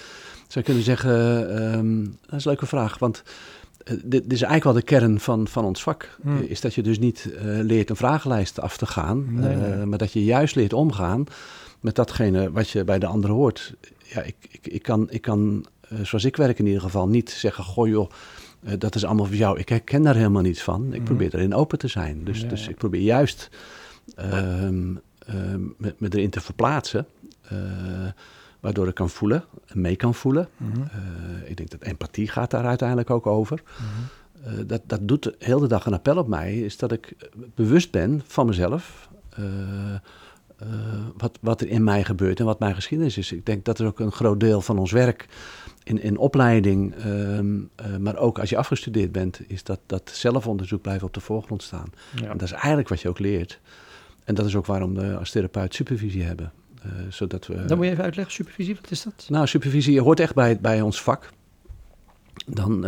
zou 0.49 0.65
kunnen 0.65 0.83
zeggen, 0.83 1.51
ehm, 1.57 2.05
dat 2.05 2.39
is 2.39 2.45
een 2.45 2.51
leuke 2.51 2.67
vraag. 2.67 2.99
Want 2.99 3.23
eh, 3.89 3.97
dit, 4.05 4.33
is 4.33 4.43
eigenlijk 4.43 4.65
wel 4.65 4.73
de 4.73 4.83
kern 4.83 5.21
van, 5.21 5.49
van 5.49 5.65
ons 5.65 5.83
vak. 5.83 6.19
Hmm. 6.23 6.43
Is 6.43 6.61
dat 6.61 6.75
je 6.75 6.83
dus 6.83 6.99
niet 6.99 7.33
eh, 7.35 7.45
leert 7.45 7.91
een 7.91 7.97
vragenlijst 7.97 8.61
af 8.61 8.77
te 8.77 8.87
gaan. 8.87 9.27
Nee, 9.35 9.53
eh, 9.53 9.77
nee. 9.77 9.87
maar 9.87 9.99
dat 9.99 10.13
je 10.13 10.25
juist 10.25 10.55
leert 10.55 10.73
omgaan 10.73 11.25
met 11.81 11.95
datgene 11.95 12.51
wat 12.51 12.71
je 12.71 12.85
bij 12.85 12.99
de 12.99 13.07
anderen 13.07 13.37
hoort. 13.37 13.75
Ja, 14.15 14.23
ik, 14.23 14.37
ik, 14.51 14.67
ik 14.67 14.83
kan, 14.83 15.07
ik 15.11 15.23
kan 15.23 15.67
eh, 15.89 15.99
zoals 16.05 16.25
ik 16.25 16.37
werk 16.37 16.59
in 16.59 16.67
ieder 16.67 16.81
geval, 16.83 17.09
niet 17.09 17.31
zeggen... 17.31 17.65
goh 17.65 17.89
joh, 17.89 18.11
eh, 18.63 18.73
dat 18.79 18.95
is 18.95 19.05
allemaal 19.05 19.27
voor 19.27 19.35
jou. 19.35 19.59
Ik 19.59 19.69
herken 19.69 20.03
daar 20.03 20.15
helemaal 20.17 20.43
niets 20.43 20.63
van. 20.63 20.87
Ik 20.87 20.95
Mhm. 20.95 21.05
probeer 21.05 21.35
erin 21.35 21.55
open 21.55 21.79
te 21.79 21.89
zijn. 21.89 22.25
Dus, 22.25 22.41
Ja, 22.41 22.49
dus 22.49 22.65
ja. 22.65 22.71
ik 22.71 22.77
probeer 22.77 23.01
juist 23.03 23.51
ehm, 24.17 24.95
ehm, 25.19 25.61
me, 25.77 25.95
me 25.99 26.09
erin 26.11 26.31
te 26.31 26.41
verplaatsen... 26.41 27.07
eh, 27.49 27.59
waardoor 28.61 28.89
ik 28.89 28.95
kan 28.95 29.11
voelen, 29.11 29.45
en 29.67 29.81
mee 29.81 29.97
kan 29.97 30.15
voelen. 30.15 30.49
Mhm. 30.57 30.81
Ik 31.45 31.57
denk 31.57 31.71
dat 31.71 31.83
empathie 31.83 32.29
gaat 32.29 32.51
daar 32.51 32.65
uiteindelijk 32.65 33.11
ook 33.11 33.27
over. 33.27 33.63
Eh, 34.45 34.53
dat, 34.67 34.83
dat 34.87 35.09
doet 35.09 35.23
de 35.23 35.35
hele 35.39 35.67
dag 35.67 35.87
een 35.87 35.93
appel 35.93 36.17
op 36.17 36.29
mij, 36.29 36.59
is 36.61 36.77
dat 36.77 36.93
ik 36.93 37.17
bewust 37.55 37.91
ben 37.91 38.23
van 38.27 38.47
mezelf. 38.47 39.09
Eh, 40.59 40.69
wat, 41.17 41.39
wat 41.41 41.61
er 41.61 41.69
in 41.69 41.85
mij 41.85 42.05
gebeurt 42.05 42.41
en 42.41 42.45
wat 42.45 42.59
mijn 42.59 42.75
geschiedenis 42.75 43.19
is. 43.19 43.33
Ik 43.33 43.47
denk 43.47 43.65
dat 43.65 43.81
is 43.81 43.87
ook 43.87 44.01
een 44.01 44.13
groot 44.13 44.41
deel 44.41 44.61
van 44.61 44.79
ons 44.79 44.93
werk 44.93 45.29
in, 45.83 46.03
in 46.03 46.17
opleiding, 46.17 46.95
eh, 46.95 47.97
maar 47.97 48.17
ook 48.17 48.39
als 48.39 48.51
je 48.51 48.57
afgestudeerd 48.57 49.13
bent, 49.13 49.41
is 49.47 49.65
dat, 49.65 49.81
dat 49.87 50.11
zelfonderzoek 50.15 50.83
blijft 50.83 51.03
op 51.03 51.15
de 51.15 51.21
voorgrond 51.21 51.63
staan. 51.63 51.93
Ja. 52.15 52.23
En 52.23 52.39
dat 52.39 52.43
is 52.43 52.53
eigenlijk 52.53 52.89
wat 52.89 53.01
je 53.01 53.09
ook 53.09 53.19
leert. 53.19 53.61
En 54.25 54.35
dat 54.35 54.47
is 54.47 54.57
ook 54.57 54.67
waarom 54.67 54.95
we 54.95 55.17
als 55.17 55.31
therapeut 55.31 55.75
supervisie 55.75 56.23
hebben. 56.23 56.53
Eh, 56.83 56.91
zodat 57.09 57.47
we, 57.47 57.65
Dan 57.65 57.77
moet 57.77 57.87
je 57.87 57.93
even 57.93 58.05
uitleggen, 58.05 58.35
supervisie, 58.35 58.75
wat 58.75 58.91
is 58.91 59.03
dat? 59.03 59.27
nou, 59.29 59.47
supervisie 59.47 60.01
hoort 60.01 60.21
echt 60.21 60.35
bij, 60.35 60.61
bij 60.61 60.81
ons 60.81 61.03
vak. 61.03 61.31
Dan 62.47 62.81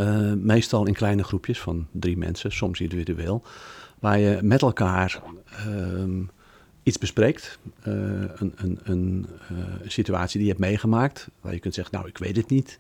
meestal 0.44 0.86
in 0.86 0.94
kleine 0.94 1.24
groepjes 1.24 1.60
van 1.60 1.86
drie 1.92 2.16
mensen, 2.16 2.52
soms 2.52 2.80
individueel. 2.80 3.42
Waar 3.98 4.18
je 4.18 4.38
met 4.42 4.62
elkaar 4.62 5.22
ehm, 5.66 6.22
iets 6.90 6.98
bespreekt. 6.98 7.58
Eh, 7.82 7.92
een, 7.92 8.52
een, 8.56 8.78
een, 8.84 9.26
eh, 9.48 9.56
een 9.82 9.90
situatie 9.90 10.38
die 10.38 10.46
je 10.48 10.54
hebt 10.54 10.64
meegemaakt. 10.64 11.28
Waar 11.40 11.52
je 11.52 11.58
kunt 11.58 11.74
zeggen, 11.74 11.94
nou, 11.94 12.08
ik 12.08 12.18
weet 12.18 12.36
het 12.36 12.48
niet. 12.50 12.78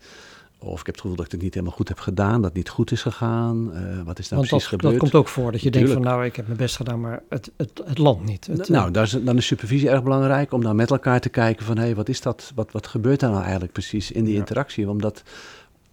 Of 0.58 0.80
ik 0.80 0.86
heb 0.86 0.94
het 0.94 1.00
gevoel 1.00 1.16
dat 1.16 1.26
ik 1.26 1.32
het 1.32 1.42
niet 1.42 1.54
helemaal 1.54 1.76
goed 1.76 1.88
heb 1.88 1.98
gedaan. 1.98 2.34
Dat 2.34 2.44
het 2.44 2.54
niet 2.54 2.68
goed 2.68 2.90
is 2.90 3.02
gegaan. 3.02 3.74
Eh, 3.74 3.80
wat 3.80 4.18
is 4.18 4.28
nou 4.28 4.40
Want 4.40 4.48
precies 4.48 4.50
dat, 4.50 4.62
gebeurd? 4.62 4.92
dat 4.92 4.98
komt 4.98 5.14
ook 5.14 5.28
voor, 5.28 5.52
dat 5.52 5.60
je 5.60 5.70
denkt 5.70 5.90
van 5.90 6.02
nou, 6.02 6.24
ik 6.24 6.36
heb 6.36 6.46
mijn 6.46 6.58
best 6.58 6.76
gedaan, 6.76 7.00
maar 7.00 7.22
het, 7.28 7.50
het, 7.56 7.82
het 7.84 7.98
land 7.98 8.24
niet. 8.24 8.46
Het, 8.46 8.68
nou, 8.68 8.90
daar 8.90 9.04
is, 9.04 9.10
dan 9.10 9.36
is 9.36 9.46
supervisie 9.46 9.88
erg 9.90 10.02
belangrijk 10.02 10.52
om 10.52 10.62
dan 10.62 10.76
met 10.76 10.90
elkaar 10.90 11.20
te 11.20 11.28
kijken 11.28 11.64
van 11.66 11.76
hé, 11.76 11.82
hey, 11.84 11.94
wat 11.94 12.08
is 12.08 12.20
dat? 12.20 12.52
Wat, 12.54 12.72
wat 12.72 12.86
gebeurt 12.86 13.20
daar 13.20 13.30
nou 13.30 13.42
eigenlijk 13.42 13.72
precies 13.72 14.10
in 14.12 14.24
die 14.24 14.32
Ja. 14.32 14.38
interactie? 14.38 14.88
Omdat 14.90 15.22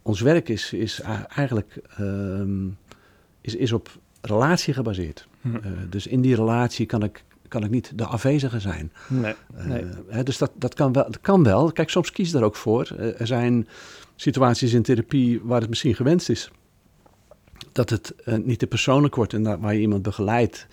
ons 0.02 0.22
werk 0.22 0.50
is, 0.50 0.74
is 0.74 1.02
eigenlijk 1.36 1.80
ehm, 1.98 2.66
is, 3.42 3.56
is 3.56 3.72
op 3.72 3.90
relatie 4.22 4.74
gebaseerd. 4.74 5.28
hm, 5.42 5.50
dus 5.90 6.08
in 6.08 6.22
die 6.22 6.36
relatie 6.36 6.86
kan 6.86 7.04
ik, 7.04 7.24
kan 7.48 7.64
ik 7.64 7.70
niet 7.70 7.92
de 7.96 8.06
afwezige 8.06 8.60
zijn. 8.60 8.92
nee, 9.08 9.36
Eh, 9.56 9.66
nee. 9.66 10.24
dus 10.24 10.38
dat, 10.38 10.52
dat, 10.56 10.74
kan 10.74 10.94
wel, 10.94 11.04
dat 11.04 11.22
kan 11.22 11.44
wel. 11.44 11.72
Kijk, 11.72 11.90
soms 11.90 12.12
kies 12.12 12.32
je 12.32 12.38
er 12.38 12.44
ook 12.44 12.56
voor. 12.56 12.96
Eh, 12.98 13.20
er 13.20 13.28
zijn 13.28 13.68
situaties 14.16 14.74
in 14.74 14.82
therapie 14.82 15.42
waar 15.44 15.60
het 15.60 15.70
misschien 15.70 15.96
gewenst 15.96 16.30
is 16.30 16.52
dat 17.72 17.90
het 17.90 18.14
eh, 18.24 18.38
niet 18.38 18.60
te 18.60 18.68
persoonlijk 18.68 19.16
wordt 19.16 19.34
en 19.34 19.44
dat, 19.44 19.60
waar 19.60 19.74
je 19.74 19.80
iemand 19.80 20.02
begeleidt 20.02 20.68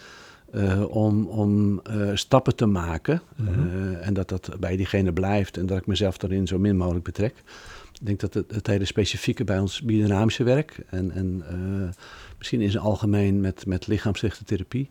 om, 0.89 1.27
om 1.27 1.83
stappen 2.15 2.57
te 2.57 2.67
maken. 2.67 3.23
Mhm. 3.37 3.95
En 3.95 4.15
dat 4.15 4.29
dat 4.29 4.57
bij 4.61 4.77
diegene 4.77 5.13
blijft 5.13 5.57
en 5.57 5.67
dat 5.67 5.79
ik 5.79 5.87
mezelf 5.87 6.19
daarin 6.19 6.47
zo 6.47 6.59
min 6.59 6.77
mogelijk 6.77 7.05
betrek. 7.05 7.35
Ik 7.93 8.07
denk 8.07 8.21
dat 8.21 8.35
het, 8.35 8.51
het 8.55 8.67
hele 8.67 8.85
specifieke 8.85 9.45
bij 9.45 9.59
ons 9.59 9.83
biodynamische 9.83 10.45
werk 10.45 10.79
en, 10.87 11.11
en 11.11 11.45
misschien 12.39 12.61
in 12.61 12.71
zijn 12.71 12.85
algemeen 12.85 13.41
met, 13.41 13.67
met 13.67 13.87
therapie 14.45 14.89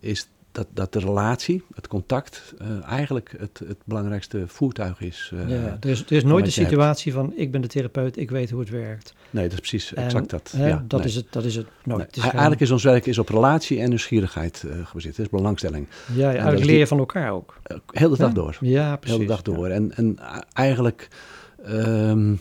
is 0.00 0.28
dat, 0.52 0.66
dat 0.74 0.92
de 0.92 0.98
relatie, 0.98 1.62
het 1.74 1.88
contact, 1.88 2.54
eh, 2.58 2.66
eigenlijk 2.88 3.34
het, 3.38 3.60
het 3.66 3.76
belangrijkste 3.84 4.42
voertuig 4.46 5.00
is. 5.00 5.32
eh. 5.34 5.48
ja, 5.48 5.76
er, 5.80 5.88
is, 5.90 6.00
er 6.04 6.12
is 6.12 6.24
nooit 6.24 6.44
de 6.44 6.52
hebt. 6.54 6.68
situatie 6.70 7.12
van 7.12 7.32
ik 7.36 7.50
ben 7.50 7.60
de 7.60 7.66
therapeut, 7.68 8.16
ik 8.16 8.30
weet 8.30 8.50
hoe 8.50 8.60
het 8.60 8.70
werkt. 8.70 9.14
Nee, 9.30 9.42
dat 9.44 9.52
is 9.52 9.58
precies 9.58 9.94
En, 9.94 10.04
exact 10.04 10.30
dat. 10.30 10.52
hè, 10.56 10.68
ja, 10.68 10.84
dat, 10.86 11.00
nee. 11.00 11.08
is 11.08 11.14
het, 11.14 11.26
dat 11.30 11.44
is 11.44 11.56
het 11.56 11.66
nooit. 11.84 11.96
Nee, 11.98 12.06
Het 12.06 12.16
is 12.16 12.22
gewoon- 12.22 12.30
Eigenlijk 12.32 12.60
is 12.62 12.70
ons 12.70 12.82
werk 12.84 13.06
is 13.06 13.18
op 13.18 13.28
relatie 13.28 13.80
en 13.80 13.88
nieuwsgierigheid 13.88 14.64
eh, 14.64 14.86
gebaseerd. 14.86 15.16
Het 15.16 15.26
is 15.26 15.32
belangstelling. 15.38 15.86
ja, 16.14 16.18
ja, 16.20 16.28
eigenlijk 16.32 16.64
leer 16.64 16.78
je 16.78 16.86
van 16.86 16.98
elkaar 16.98 17.30
ook. 17.32 17.56
Heel 17.90 18.08
de 18.10 18.16
dag 18.16 18.28
Ja? 18.28 18.34
door. 18.34 18.56
Ja, 18.60 18.92
De 18.92 18.98
precies. 18.98 19.16
hele 19.16 19.28
dag 19.30 19.40
ja. 19.46 19.52
door. 19.52 19.66
En, 19.68 19.92
en 19.96 20.18
eigenlijk, 20.52 21.08
ehm, 21.64 22.32
eh, 22.32 22.38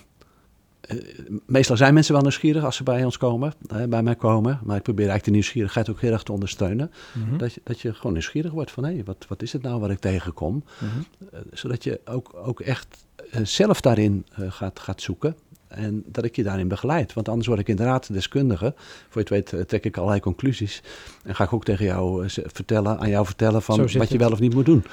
meestal 1.46 1.78
zijn 1.78 1.94
mensen 1.94 2.14
wel 2.14 2.22
nieuwsgierig 2.22 2.64
als 2.64 2.76
ze 2.76 2.84
bij 2.84 3.04
ons 3.04 3.18
komen, 3.18 3.54
hè, 3.68 3.88
bij 3.88 4.04
mij 4.04 4.16
komen. 4.16 4.60
Maar 4.64 4.78
ik 4.78 4.84
probeer 4.84 5.10
eigenlijk 5.10 5.26
de 5.26 5.32
nieuwsgierigheid 5.32 5.90
ook 5.90 6.02
heel 6.02 6.12
erg 6.12 6.24
te 6.24 6.32
ondersteunen. 6.32 6.92
Mhm, 7.14 7.38
Dat, 7.38 7.54
je, 7.54 7.62
dat 7.64 7.82
je 7.82 7.94
gewoon 7.94 8.14
nieuwsgierig 8.14 8.52
wordt 8.52 8.72
van, 8.72 8.84
hé, 8.86 9.04
wat, 9.06 9.26
wat 9.28 9.42
is 9.42 9.54
het 9.54 9.62
nou 9.62 9.80
waar 9.80 9.92
ik 9.92 10.00
tegenkom? 10.00 10.64
mhm. 10.80 10.88
Eh, 11.32 11.40
zodat 11.54 11.84
je 11.84 12.02
ook, 12.06 12.32
ook 12.36 12.60
echt 12.60 13.06
eh, 13.32 13.46
zelf 13.46 13.82
daarin 13.82 14.26
eh, 14.32 14.52
gaat, 14.52 14.80
gaat 14.80 15.02
zoeken. 15.02 15.36
En 15.68 16.04
dat 16.06 16.26
ik 16.26 16.36
je 16.36 16.44
daarin 16.44 16.68
begeleid. 16.68 17.14
Want 17.14 17.30
anders 17.30 17.48
word 17.48 17.60
ik 17.60 17.68
inderdaad 17.68 18.14
deskundige. 18.14 18.74
Voor 19.10 19.24
je 19.26 19.36
het 19.36 19.52
weet 19.52 19.68
trek 19.68 19.86
ik 19.86 19.98
allerlei 19.98 20.22
conclusies. 20.22 20.82
En 21.24 21.36
ga 21.36 21.44
ik 21.44 21.54
ook 21.54 21.66
tegen 21.66 21.86
jou 21.86 22.24
vertellen, 22.30 23.00
aan 23.00 23.10
jou 23.10 23.26
vertellen 23.26 23.62
van 23.62 23.90
wat 23.98 24.10
je 24.10 24.18
wel 24.18 24.32
of 24.32 24.40
niet 24.40 24.54
moet 24.54 24.66
doen. 24.66 24.84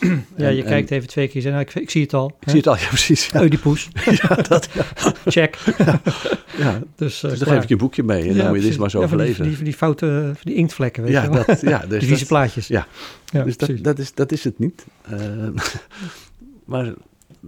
Ja, 0.36 0.48
je 0.48 0.62
kijkt 0.62 0.90
even 0.90 1.08
twee 1.08 1.28
keer 1.28 1.50
nou, 1.50 1.60
ik, 1.60 1.74
ik, 1.74 1.90
zie 1.90 2.02
het 2.02 2.14
al. 2.14 2.36
Ik 2.40 2.48
zie 2.48 2.56
het 2.56 2.66
al, 2.66 2.76
ja 2.84 2.86
precies. 2.88 3.26
Ja. 3.26 3.48
die 3.48 3.58
poes. 3.58 3.88
ja, 4.22 4.34
dat, 4.34 4.68
Check. 5.24 5.58
ja. 6.58 6.82
Dus, 6.96 7.20
dus 7.20 7.38
dan 7.38 7.48
geef 7.48 7.62
ik 7.62 7.68
je 7.68 7.74
een 7.74 7.80
boekje 7.80 8.02
mee 8.02 8.28
en 8.28 8.36
dan 8.36 8.48
moet 8.48 8.62
je 8.62 8.68
dit 8.68 8.78
maar 8.78 8.90
zo 8.90 9.02
overleven. 9.02 9.34
Van 9.34 9.44
die, 9.44 9.54
die, 9.54 9.64
die 9.64 9.74
foute, 9.74 10.32
die 10.42 10.54
inktvlekken, 10.54 11.02
weet 11.02 11.12
ja, 11.12 11.22
je 11.22 11.30
wel. 11.30 11.44
Dat, 11.46 11.60
ja, 11.60 11.78
dus 11.78 11.98
die 11.98 12.08
vieze 12.08 12.26
plaatjes. 12.26 12.66
Ja, 12.66 12.86
dus 13.44 13.56
dat, 13.56 13.70
dat, 13.82 13.98
is, 13.98 14.14
dat 14.14 14.32
is 14.32 14.44
het 14.44 14.58
niet. 14.58 14.84
Uh, 15.12 15.18
maar 16.64 16.92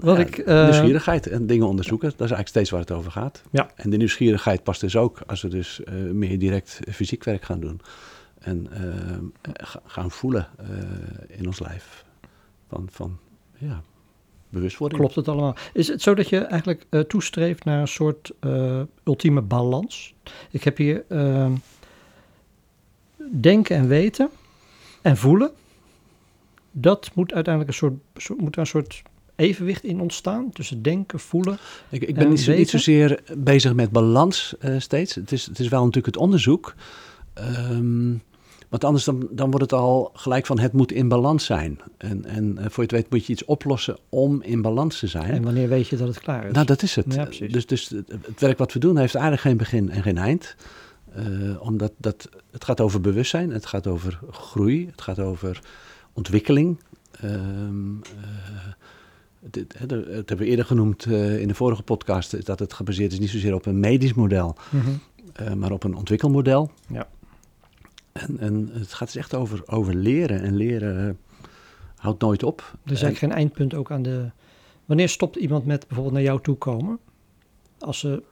wat 0.00 0.16
ja, 0.16 0.22
ik, 0.22 0.38
uh, 0.38 0.62
nieuwsgierigheid 0.62 1.26
en 1.26 1.46
dingen 1.46 1.66
onderzoeken, 1.66 2.08
dat 2.08 2.14
is 2.20 2.32
eigenlijk 2.34 2.48
steeds 2.48 2.70
waar 2.70 2.80
het 2.80 2.90
over 2.92 3.10
gaat. 3.10 3.42
Ja. 3.50 3.70
En 3.74 3.90
de 3.90 3.96
nieuwsgierigheid 3.96 4.62
past 4.62 4.80
dus 4.80 4.96
ook 4.96 5.20
als 5.26 5.42
we 5.42 5.48
dus 5.48 5.80
uh, 5.80 6.10
meer 6.10 6.38
direct 6.38 6.80
fysiek 6.90 7.24
werk 7.24 7.42
gaan 7.42 7.60
doen. 7.60 7.80
En 8.38 8.68
uh, 8.72 9.54
gaan 9.84 10.10
voelen 10.10 10.48
in 11.26 11.46
ons 11.46 11.60
lijf. 11.60 12.04
Van, 12.68 12.88
van 12.90 13.18
ja, 13.58 13.82
bewustwording. 14.48 15.00
Klopt 15.00 15.16
het 15.16 15.28
allemaal? 15.28 15.56
Is 15.72 15.88
het 15.88 16.02
zo 16.02 16.14
dat 16.14 16.28
je 16.28 16.38
eigenlijk 16.38 16.84
toestreeft 17.08 17.64
naar 17.64 17.80
een 17.80 17.88
soort 17.88 18.32
ultieme 19.04 19.40
balans? 19.40 20.14
Ik 20.50 20.64
heb 20.64 20.76
hier 20.76 21.04
ehm, 21.08 21.52
denken 23.30 23.76
en 23.76 23.88
weten 23.88 24.30
en 25.02 25.16
voelen. 25.16 25.50
Dat 26.70 27.10
moet 27.14 27.32
uiteindelijk 27.32 27.72
een 27.72 27.78
soort, 27.78 28.40
moet 28.40 28.56
een 28.56 28.66
soort 28.66 29.02
evenwicht 29.36 29.84
in 29.84 30.00
ontstaan 30.00 30.50
tussen 30.52 30.82
denken, 30.82 31.20
voelen. 31.20 31.58
Ik, 31.88 32.02
ik 32.02 32.14
ben 32.14 32.28
niet, 32.28 32.46
niet, 32.46 32.70
zozeer 32.70 33.20
bezig 33.36 33.74
met 33.74 33.90
balans 33.90 34.54
uh, 34.60 34.74
steeds. 34.78 35.14
Het 35.14 35.32
is, 35.32 35.46
het 35.46 35.58
is 35.58 35.68
wel 35.68 35.80
natuurlijk 35.80 36.14
het 36.14 36.16
onderzoek. 36.16 36.74
Um, 37.70 38.22
want 38.68 38.84
anders 38.84 39.04
dan, 39.04 39.28
dan 39.30 39.50
wordt 39.50 39.70
het 39.70 39.80
al 39.80 40.10
gelijk 40.14 40.46
van 40.46 40.58
het 40.58 40.72
moet 40.72 40.92
in 40.92 41.08
balans 41.08 41.44
zijn. 41.44 41.80
En, 41.96 42.24
en 42.24 42.44
uh, 42.44 42.64
voor 42.68 42.70
je 42.74 42.82
het 42.82 42.90
weet 42.90 43.10
moet 43.10 43.26
je 43.26 43.32
iets 43.32 43.44
oplossen 43.44 43.96
om 44.08 44.42
in 44.42 44.62
balans 44.62 44.98
te 44.98 45.06
zijn. 45.06 45.30
En 45.30 45.42
wanneer 45.42 45.68
weet 45.68 45.88
je 45.88 45.96
dat 45.96 46.08
het 46.08 46.18
klaar 46.18 46.46
is? 46.46 46.52
Nou, 46.52 46.66
dat 46.66 46.82
is 46.82 46.96
het. 46.96 47.14
Ja, 47.14 47.28
dus, 47.48 47.66
dus 47.66 47.88
het 48.06 48.40
werk 48.40 48.58
wat 48.58 48.72
we 48.72 48.78
doen 48.78 48.98
heeft 48.98 49.14
eigenlijk 49.14 49.42
geen 49.42 49.56
begin 49.56 49.90
en 49.90 50.02
geen 50.02 50.18
eind. 50.18 50.56
Uh, 51.18 51.62
omdat 51.62 51.92
dat, 51.96 52.28
het 52.50 52.64
gaat 52.64 52.80
over 52.80 53.00
bewustzijn, 53.00 53.50
het 53.50 53.66
gaat 53.66 53.86
over 53.86 54.18
groei, 54.30 54.86
het 54.86 55.00
gaat 55.00 55.18
over 55.18 55.60
ontwikkeling. 56.12 56.80
Um, 57.24 58.00
dat 59.50 59.78
hebben 59.78 60.36
we 60.36 60.44
eerder 60.44 60.64
genoemd 60.64 61.06
uh, 61.06 61.40
in 61.40 61.48
de 61.48 61.54
vorige 61.54 61.82
podcast, 61.82 62.46
dat 62.46 62.58
het 62.58 62.72
gebaseerd 62.72 63.12
is 63.12 63.18
niet 63.18 63.30
zozeer 63.30 63.54
op 63.54 63.66
een 63.66 63.80
medisch 63.80 64.14
model, 64.14 64.56
mm 64.70 64.80
-hmm. 64.80 65.00
uh, 65.40 65.52
maar 65.52 65.72
op 65.72 65.84
een 65.84 65.94
ontwikkelmodel. 65.94 66.70
Ja. 66.88 67.08
En, 68.12 68.38
en 68.38 68.68
het 68.72 68.92
gaat 68.92 69.12
dus 69.12 69.16
echt 69.16 69.34
over, 69.34 69.62
over 69.66 69.94
leren 69.94 70.40
en 70.42 70.56
leren 70.56 71.06
uh, 71.06 71.48
houdt 71.96 72.20
nooit 72.20 72.42
op. 72.42 72.60
Er 72.60 72.92
is 72.92 73.02
eigenlijk 73.02 73.18
geen 73.18 73.32
eindpunt 73.32 73.74
ook 73.74 73.90
aan 73.90 74.02
de... 74.02 74.30
Wanneer 74.84 75.08
stopt 75.08 75.36
iemand 75.36 75.66
met 75.66 75.86
bijvoorbeeld 75.86 76.14
naar 76.14 76.24
jou 76.24 76.40
toe 76.42 76.56
komen? 76.56 76.98
Als 77.78 77.98
ze... 77.98 78.22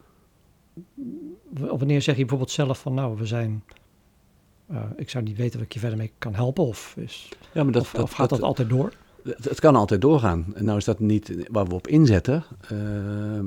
Of 1.59 1.79
wanneer 1.79 2.01
zeg 2.01 2.15
je 2.15 2.21
bijvoorbeeld 2.21 2.51
zelf 2.51 2.79
van 2.79 2.93
nou, 2.93 3.17
we 3.17 3.25
zijn... 3.25 3.63
Uh, 4.71 4.83
ik 4.95 5.09
zou 5.09 5.23
niet 5.23 5.37
weten 5.37 5.57
wat 5.57 5.67
ik 5.67 5.73
je 5.73 5.79
verder 5.79 5.97
mee 5.97 6.11
kan 6.17 6.35
helpen 6.35 6.63
of, 6.63 6.95
is, 6.97 7.29
ja, 7.53 7.63
maar 7.63 7.73
dat, 7.73 7.81
of, 7.81 7.91
dat, 7.91 8.03
of 8.03 8.11
gaat 8.11 8.29
dat, 8.29 8.39
dat 8.39 8.47
altijd 8.47 8.69
door? 8.69 8.93
Het, 9.25 9.45
het, 9.45 9.59
kan 9.59 9.75
altijd 9.75 10.01
doorgaan. 10.01 10.45
En 10.55 10.65
nou 10.65 10.77
is 10.77 10.85
dat 10.85 10.99
niet 10.99 11.35
waar 11.51 11.65
we 11.65 11.73
op 11.73 11.87
inzetten. 11.87 12.43
Uh, 12.71 13.39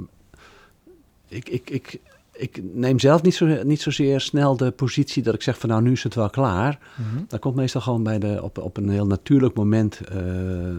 ik, 1.29 1.49
ik, 1.49 1.71
ik, 1.71 2.01
ik 2.33 2.61
neem 2.75 2.99
zelf 2.99 3.23
niet, 3.23 3.35
zo, 3.35 3.65
niet 3.65 3.81
zozeer 3.81 4.21
snel 4.21 4.57
de 4.57 4.71
positie 4.71 5.23
dat 5.23 5.35
ik 5.35 5.43
zeg 5.43 5.59
van 5.59 5.69
nou 5.69 5.83
nu 5.83 5.93
is 5.93 6.03
het 6.03 6.15
wel 6.15 6.31
klaar. 6.31 6.79
Mm 6.97 7.05
-hmm. 7.05 7.25
Dat 7.29 7.41
komt 7.41 7.55
meestal 7.55 7.81
gewoon 7.81 8.03
bij 8.03 8.19
de, 8.19 8.43
op, 8.43 8.59
op 8.59 8.77
een 8.77 8.89
heel 8.89 9.07
natuurlijk 9.07 9.55
moment 9.55 10.01
uh, 10.13 10.17
uh, 10.17 10.79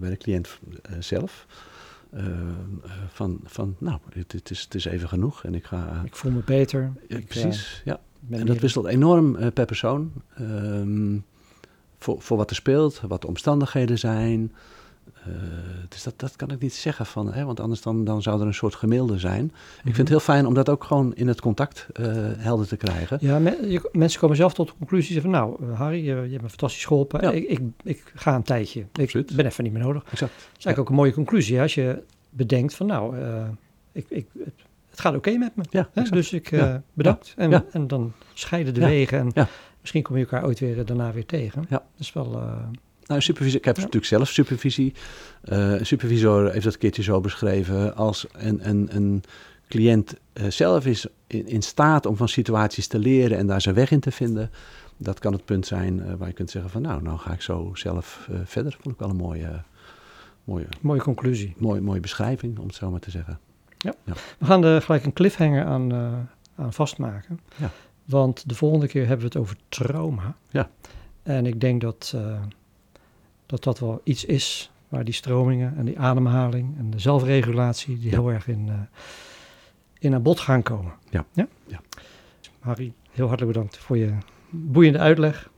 bij 0.00 0.10
de 0.10 0.16
cliënt 0.16 0.58
uh, 0.90 0.96
zelf. 0.98 1.46
van, 3.12 3.40
van 3.44 3.76
nou, 3.78 3.98
het, 4.12 4.32
het, 4.32 4.50
is, 4.50 4.60
het 4.60 4.74
is 4.74 4.84
even 4.84 5.08
genoeg 5.08 5.44
en 5.44 5.54
ik 5.54 5.64
ga... 5.64 6.02
Ik 6.04 6.16
voel 6.16 6.32
me 6.32 6.42
beter. 6.44 6.92
Ja, 7.08 7.20
precies, 7.28 7.82
ja. 7.84 8.00
En 8.30 8.46
dat 8.46 8.58
wisselt 8.58 8.86
enorm 8.86 9.52
per 9.52 9.64
persoon. 9.64 10.12
Um, 10.40 11.24
voor, 11.98 12.20
voor 12.20 12.36
wat 12.36 12.50
er 12.50 12.56
speelt, 12.56 13.00
wat 13.08 13.20
de 13.20 13.26
omstandigheden 13.26 13.98
zijn. 13.98 14.52
Uh, 15.28 15.34
dus 15.88 16.02
dat, 16.02 16.14
dat 16.16 16.36
kan 16.36 16.50
ik 16.50 16.60
niet 16.60 16.74
zeggen 16.74 17.06
van, 17.06 17.32
hè, 17.32 17.44
want 17.44 17.60
anders 17.60 17.82
dan, 17.82 18.04
dan 18.04 18.22
zou 18.22 18.40
er 18.40 18.46
een 18.46 18.54
soort 18.54 18.74
gemiddelde 18.74 19.18
zijn. 19.18 19.42
Mm 19.42 19.50
-hmm. 19.50 19.78
Ik 19.78 19.94
vind 19.94 19.96
het 19.96 20.08
heel 20.08 20.20
fijn 20.20 20.46
om 20.46 20.54
dat 20.54 20.68
ook 20.68 20.84
gewoon 20.84 21.14
in 21.14 21.28
het 21.28 21.40
contact 21.40 21.86
uh, 22.00 22.06
helder 22.36 22.66
te 22.66 22.76
krijgen. 22.76 23.18
Ja, 23.20 23.38
je, 23.38 23.88
mensen 23.92 24.20
komen 24.20 24.36
zelf 24.36 24.54
tot 24.54 24.66
de 24.66 24.74
conclusie 24.78 25.20
van, 25.20 25.30
nou 25.30 25.72
Harry, 25.72 25.96
je, 25.96 26.14
je 26.14 26.30
hebt 26.30 26.42
me 26.42 26.48
fantastisch 26.48 26.84
geholpen. 26.84 27.20
Ja. 27.20 27.30
Ik, 27.30 27.48
ik, 27.48 27.60
ik, 27.82 28.12
ga 28.14 28.34
een 28.34 28.42
tijdje. 28.42 28.86
Absoluut. 29.00 29.30
Ik 29.30 29.36
ben 29.36 29.46
even 29.46 29.64
niet 29.64 29.72
meer 29.72 29.82
nodig. 29.82 30.02
Exact. 30.02 30.20
Dat 30.20 30.58
is 30.58 30.64
eigenlijk 30.64 30.76
ja. 30.76 30.80
ook 30.80 30.88
een 30.88 30.94
mooie 30.94 31.12
conclusie 31.12 31.60
als 31.60 31.74
je 31.74 32.02
bedenkt 32.30 32.74
van, 32.74 32.86
nou, 32.86 33.16
uh, 33.18 33.42
ik, 33.92 34.06
ik, 34.08 34.26
het, 34.38 34.54
het 34.90 35.00
gaat 35.00 35.16
oké 35.16 35.28
okay 35.28 35.40
met 35.40 35.56
me. 35.56 35.64
Ja, 35.70 35.88
hè? 35.92 36.02
Dus 36.02 36.32
ik 36.32 36.50
bedankt. 36.92 37.34
En, 37.36 37.64
en 37.72 37.86
dan 37.86 38.12
scheiden 38.34 38.74
de 38.74 38.80
wegen 38.80 39.18
en 39.18 39.48
misschien 39.92 40.02
kom 40.02 40.16
je 40.16 40.30
elkaar 40.30 40.48
ooit 40.48 40.58
weer 40.58 40.84
daarna 40.84 41.12
weer 41.12 41.26
tegen. 41.26 41.66
Ja. 41.68 41.76
Dat 41.76 41.98
is 41.98 42.12
wel... 42.12 42.32
Uh, 42.32 42.52
nou, 43.06 43.20
supervisie, 43.20 43.58
ik 43.58 43.64
heb 43.64 43.76
ja. 43.76 43.80
natuurlijk 43.82 44.12
zelf 44.12 44.28
supervisie. 44.28 44.94
Uh, 45.44 45.72
een 45.72 45.86
supervisor 45.86 46.52
heeft 46.52 46.64
dat 46.64 46.72
een 46.72 46.78
keertje 46.78 47.02
zo 47.02 47.20
beschreven. 47.20 47.96
Als 47.96 48.26
een, 48.32 48.68
een, 48.68 48.88
een 48.92 49.22
cliënt 49.68 50.14
uh, 50.34 50.50
zelf 50.50 50.86
is 50.86 51.06
in, 51.26 51.46
in, 51.46 51.62
staat 51.62 52.06
om 52.06 52.16
van 52.16 52.28
situaties 52.28 52.86
te 52.86 52.98
leren 52.98 53.38
en 53.38 53.46
daar 53.46 53.60
zijn 53.60 53.74
weg 53.74 53.90
in 53.90 54.00
te 54.00 54.10
vinden. 54.10 54.50
Dat 54.96 55.18
kan 55.18 55.32
het 55.32 55.44
punt 55.44 55.66
zijn 55.66 55.98
uh, 55.98 56.14
waar 56.14 56.28
je 56.28 56.34
kunt 56.34 56.50
zeggen 56.50 56.70
van 56.70 56.82
nou, 56.82 57.02
nou 57.02 57.18
ga 57.18 57.32
ik 57.32 57.42
zo 57.42 57.70
zelf 57.74 58.28
verder. 58.44 58.76
Vond 58.80 58.94
ik 58.94 59.00
wel 59.00 59.10
een 59.10 59.16
mooie, 59.16 59.62
mooie, 60.44 60.66
mooie 60.80 61.00
conclusie. 61.00 61.54
Mooie, 61.56 61.80
mooie 61.80 62.00
beschrijving, 62.00 62.58
om 62.58 62.66
het 62.66 62.74
zo 62.74 62.90
maar 62.90 63.00
te 63.00 63.10
zeggen. 63.10 63.38
Ja. 63.78 63.94
ja. 64.04 64.12
We 64.38 64.46
gaan 64.46 64.64
er 64.64 64.82
gelijk 64.82 65.04
een 65.04 65.12
cliffhanger 65.12 65.64
aan, 65.64 65.92
aan 66.56 66.72
vastmaken. 66.72 67.40
Ja. 67.56 67.70
Want 68.08 68.48
de 68.48 68.54
volgende 68.54 68.88
keer 68.88 69.06
hebben 69.06 69.18
we 69.18 69.24
het 69.24 69.36
over 69.36 69.56
trauma. 69.68 70.36
Ja. 70.50 70.70
En 71.22 71.46
ik 71.46 71.60
denk 71.60 71.80
dat, 71.80 72.12
uh, 72.14 72.42
dat 73.46 73.64
dat 73.64 73.78
wel 73.78 74.00
iets 74.04 74.24
is 74.24 74.70
waar 74.88 75.04
die 75.04 75.14
stromingen 75.14 75.76
en 75.76 75.84
die 75.84 75.98
ademhaling 75.98 76.78
en 76.78 76.90
de 76.90 76.98
zelfregulatie 76.98 77.98
die 77.98 78.10
ja. 78.10 78.18
heel 78.18 78.28
erg 78.28 78.48
in, 78.48 78.66
uh, 78.66 78.74
in 79.98 80.14
aan 80.14 80.22
bod 80.22 80.40
gaan 80.40 80.62
komen. 80.62 80.92
Ja. 81.10 81.24
ja. 81.32 81.48
ja. 81.66 81.80
Harry, 82.58 82.92
heel 83.10 83.26
hartelijk 83.26 83.52
bedankt 83.52 83.78
voor 83.78 83.96
je 83.96 84.14
boeiende 84.50 84.98
uitleg. 84.98 85.50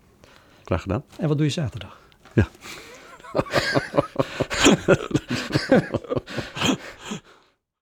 Graag 0.64 0.82
gedaan. 0.82 1.04
En 1.18 1.28
wat 1.28 1.36
doe 1.36 1.46
je 1.46 1.52
zaterdag? 1.52 2.00
Ja. 2.32 2.48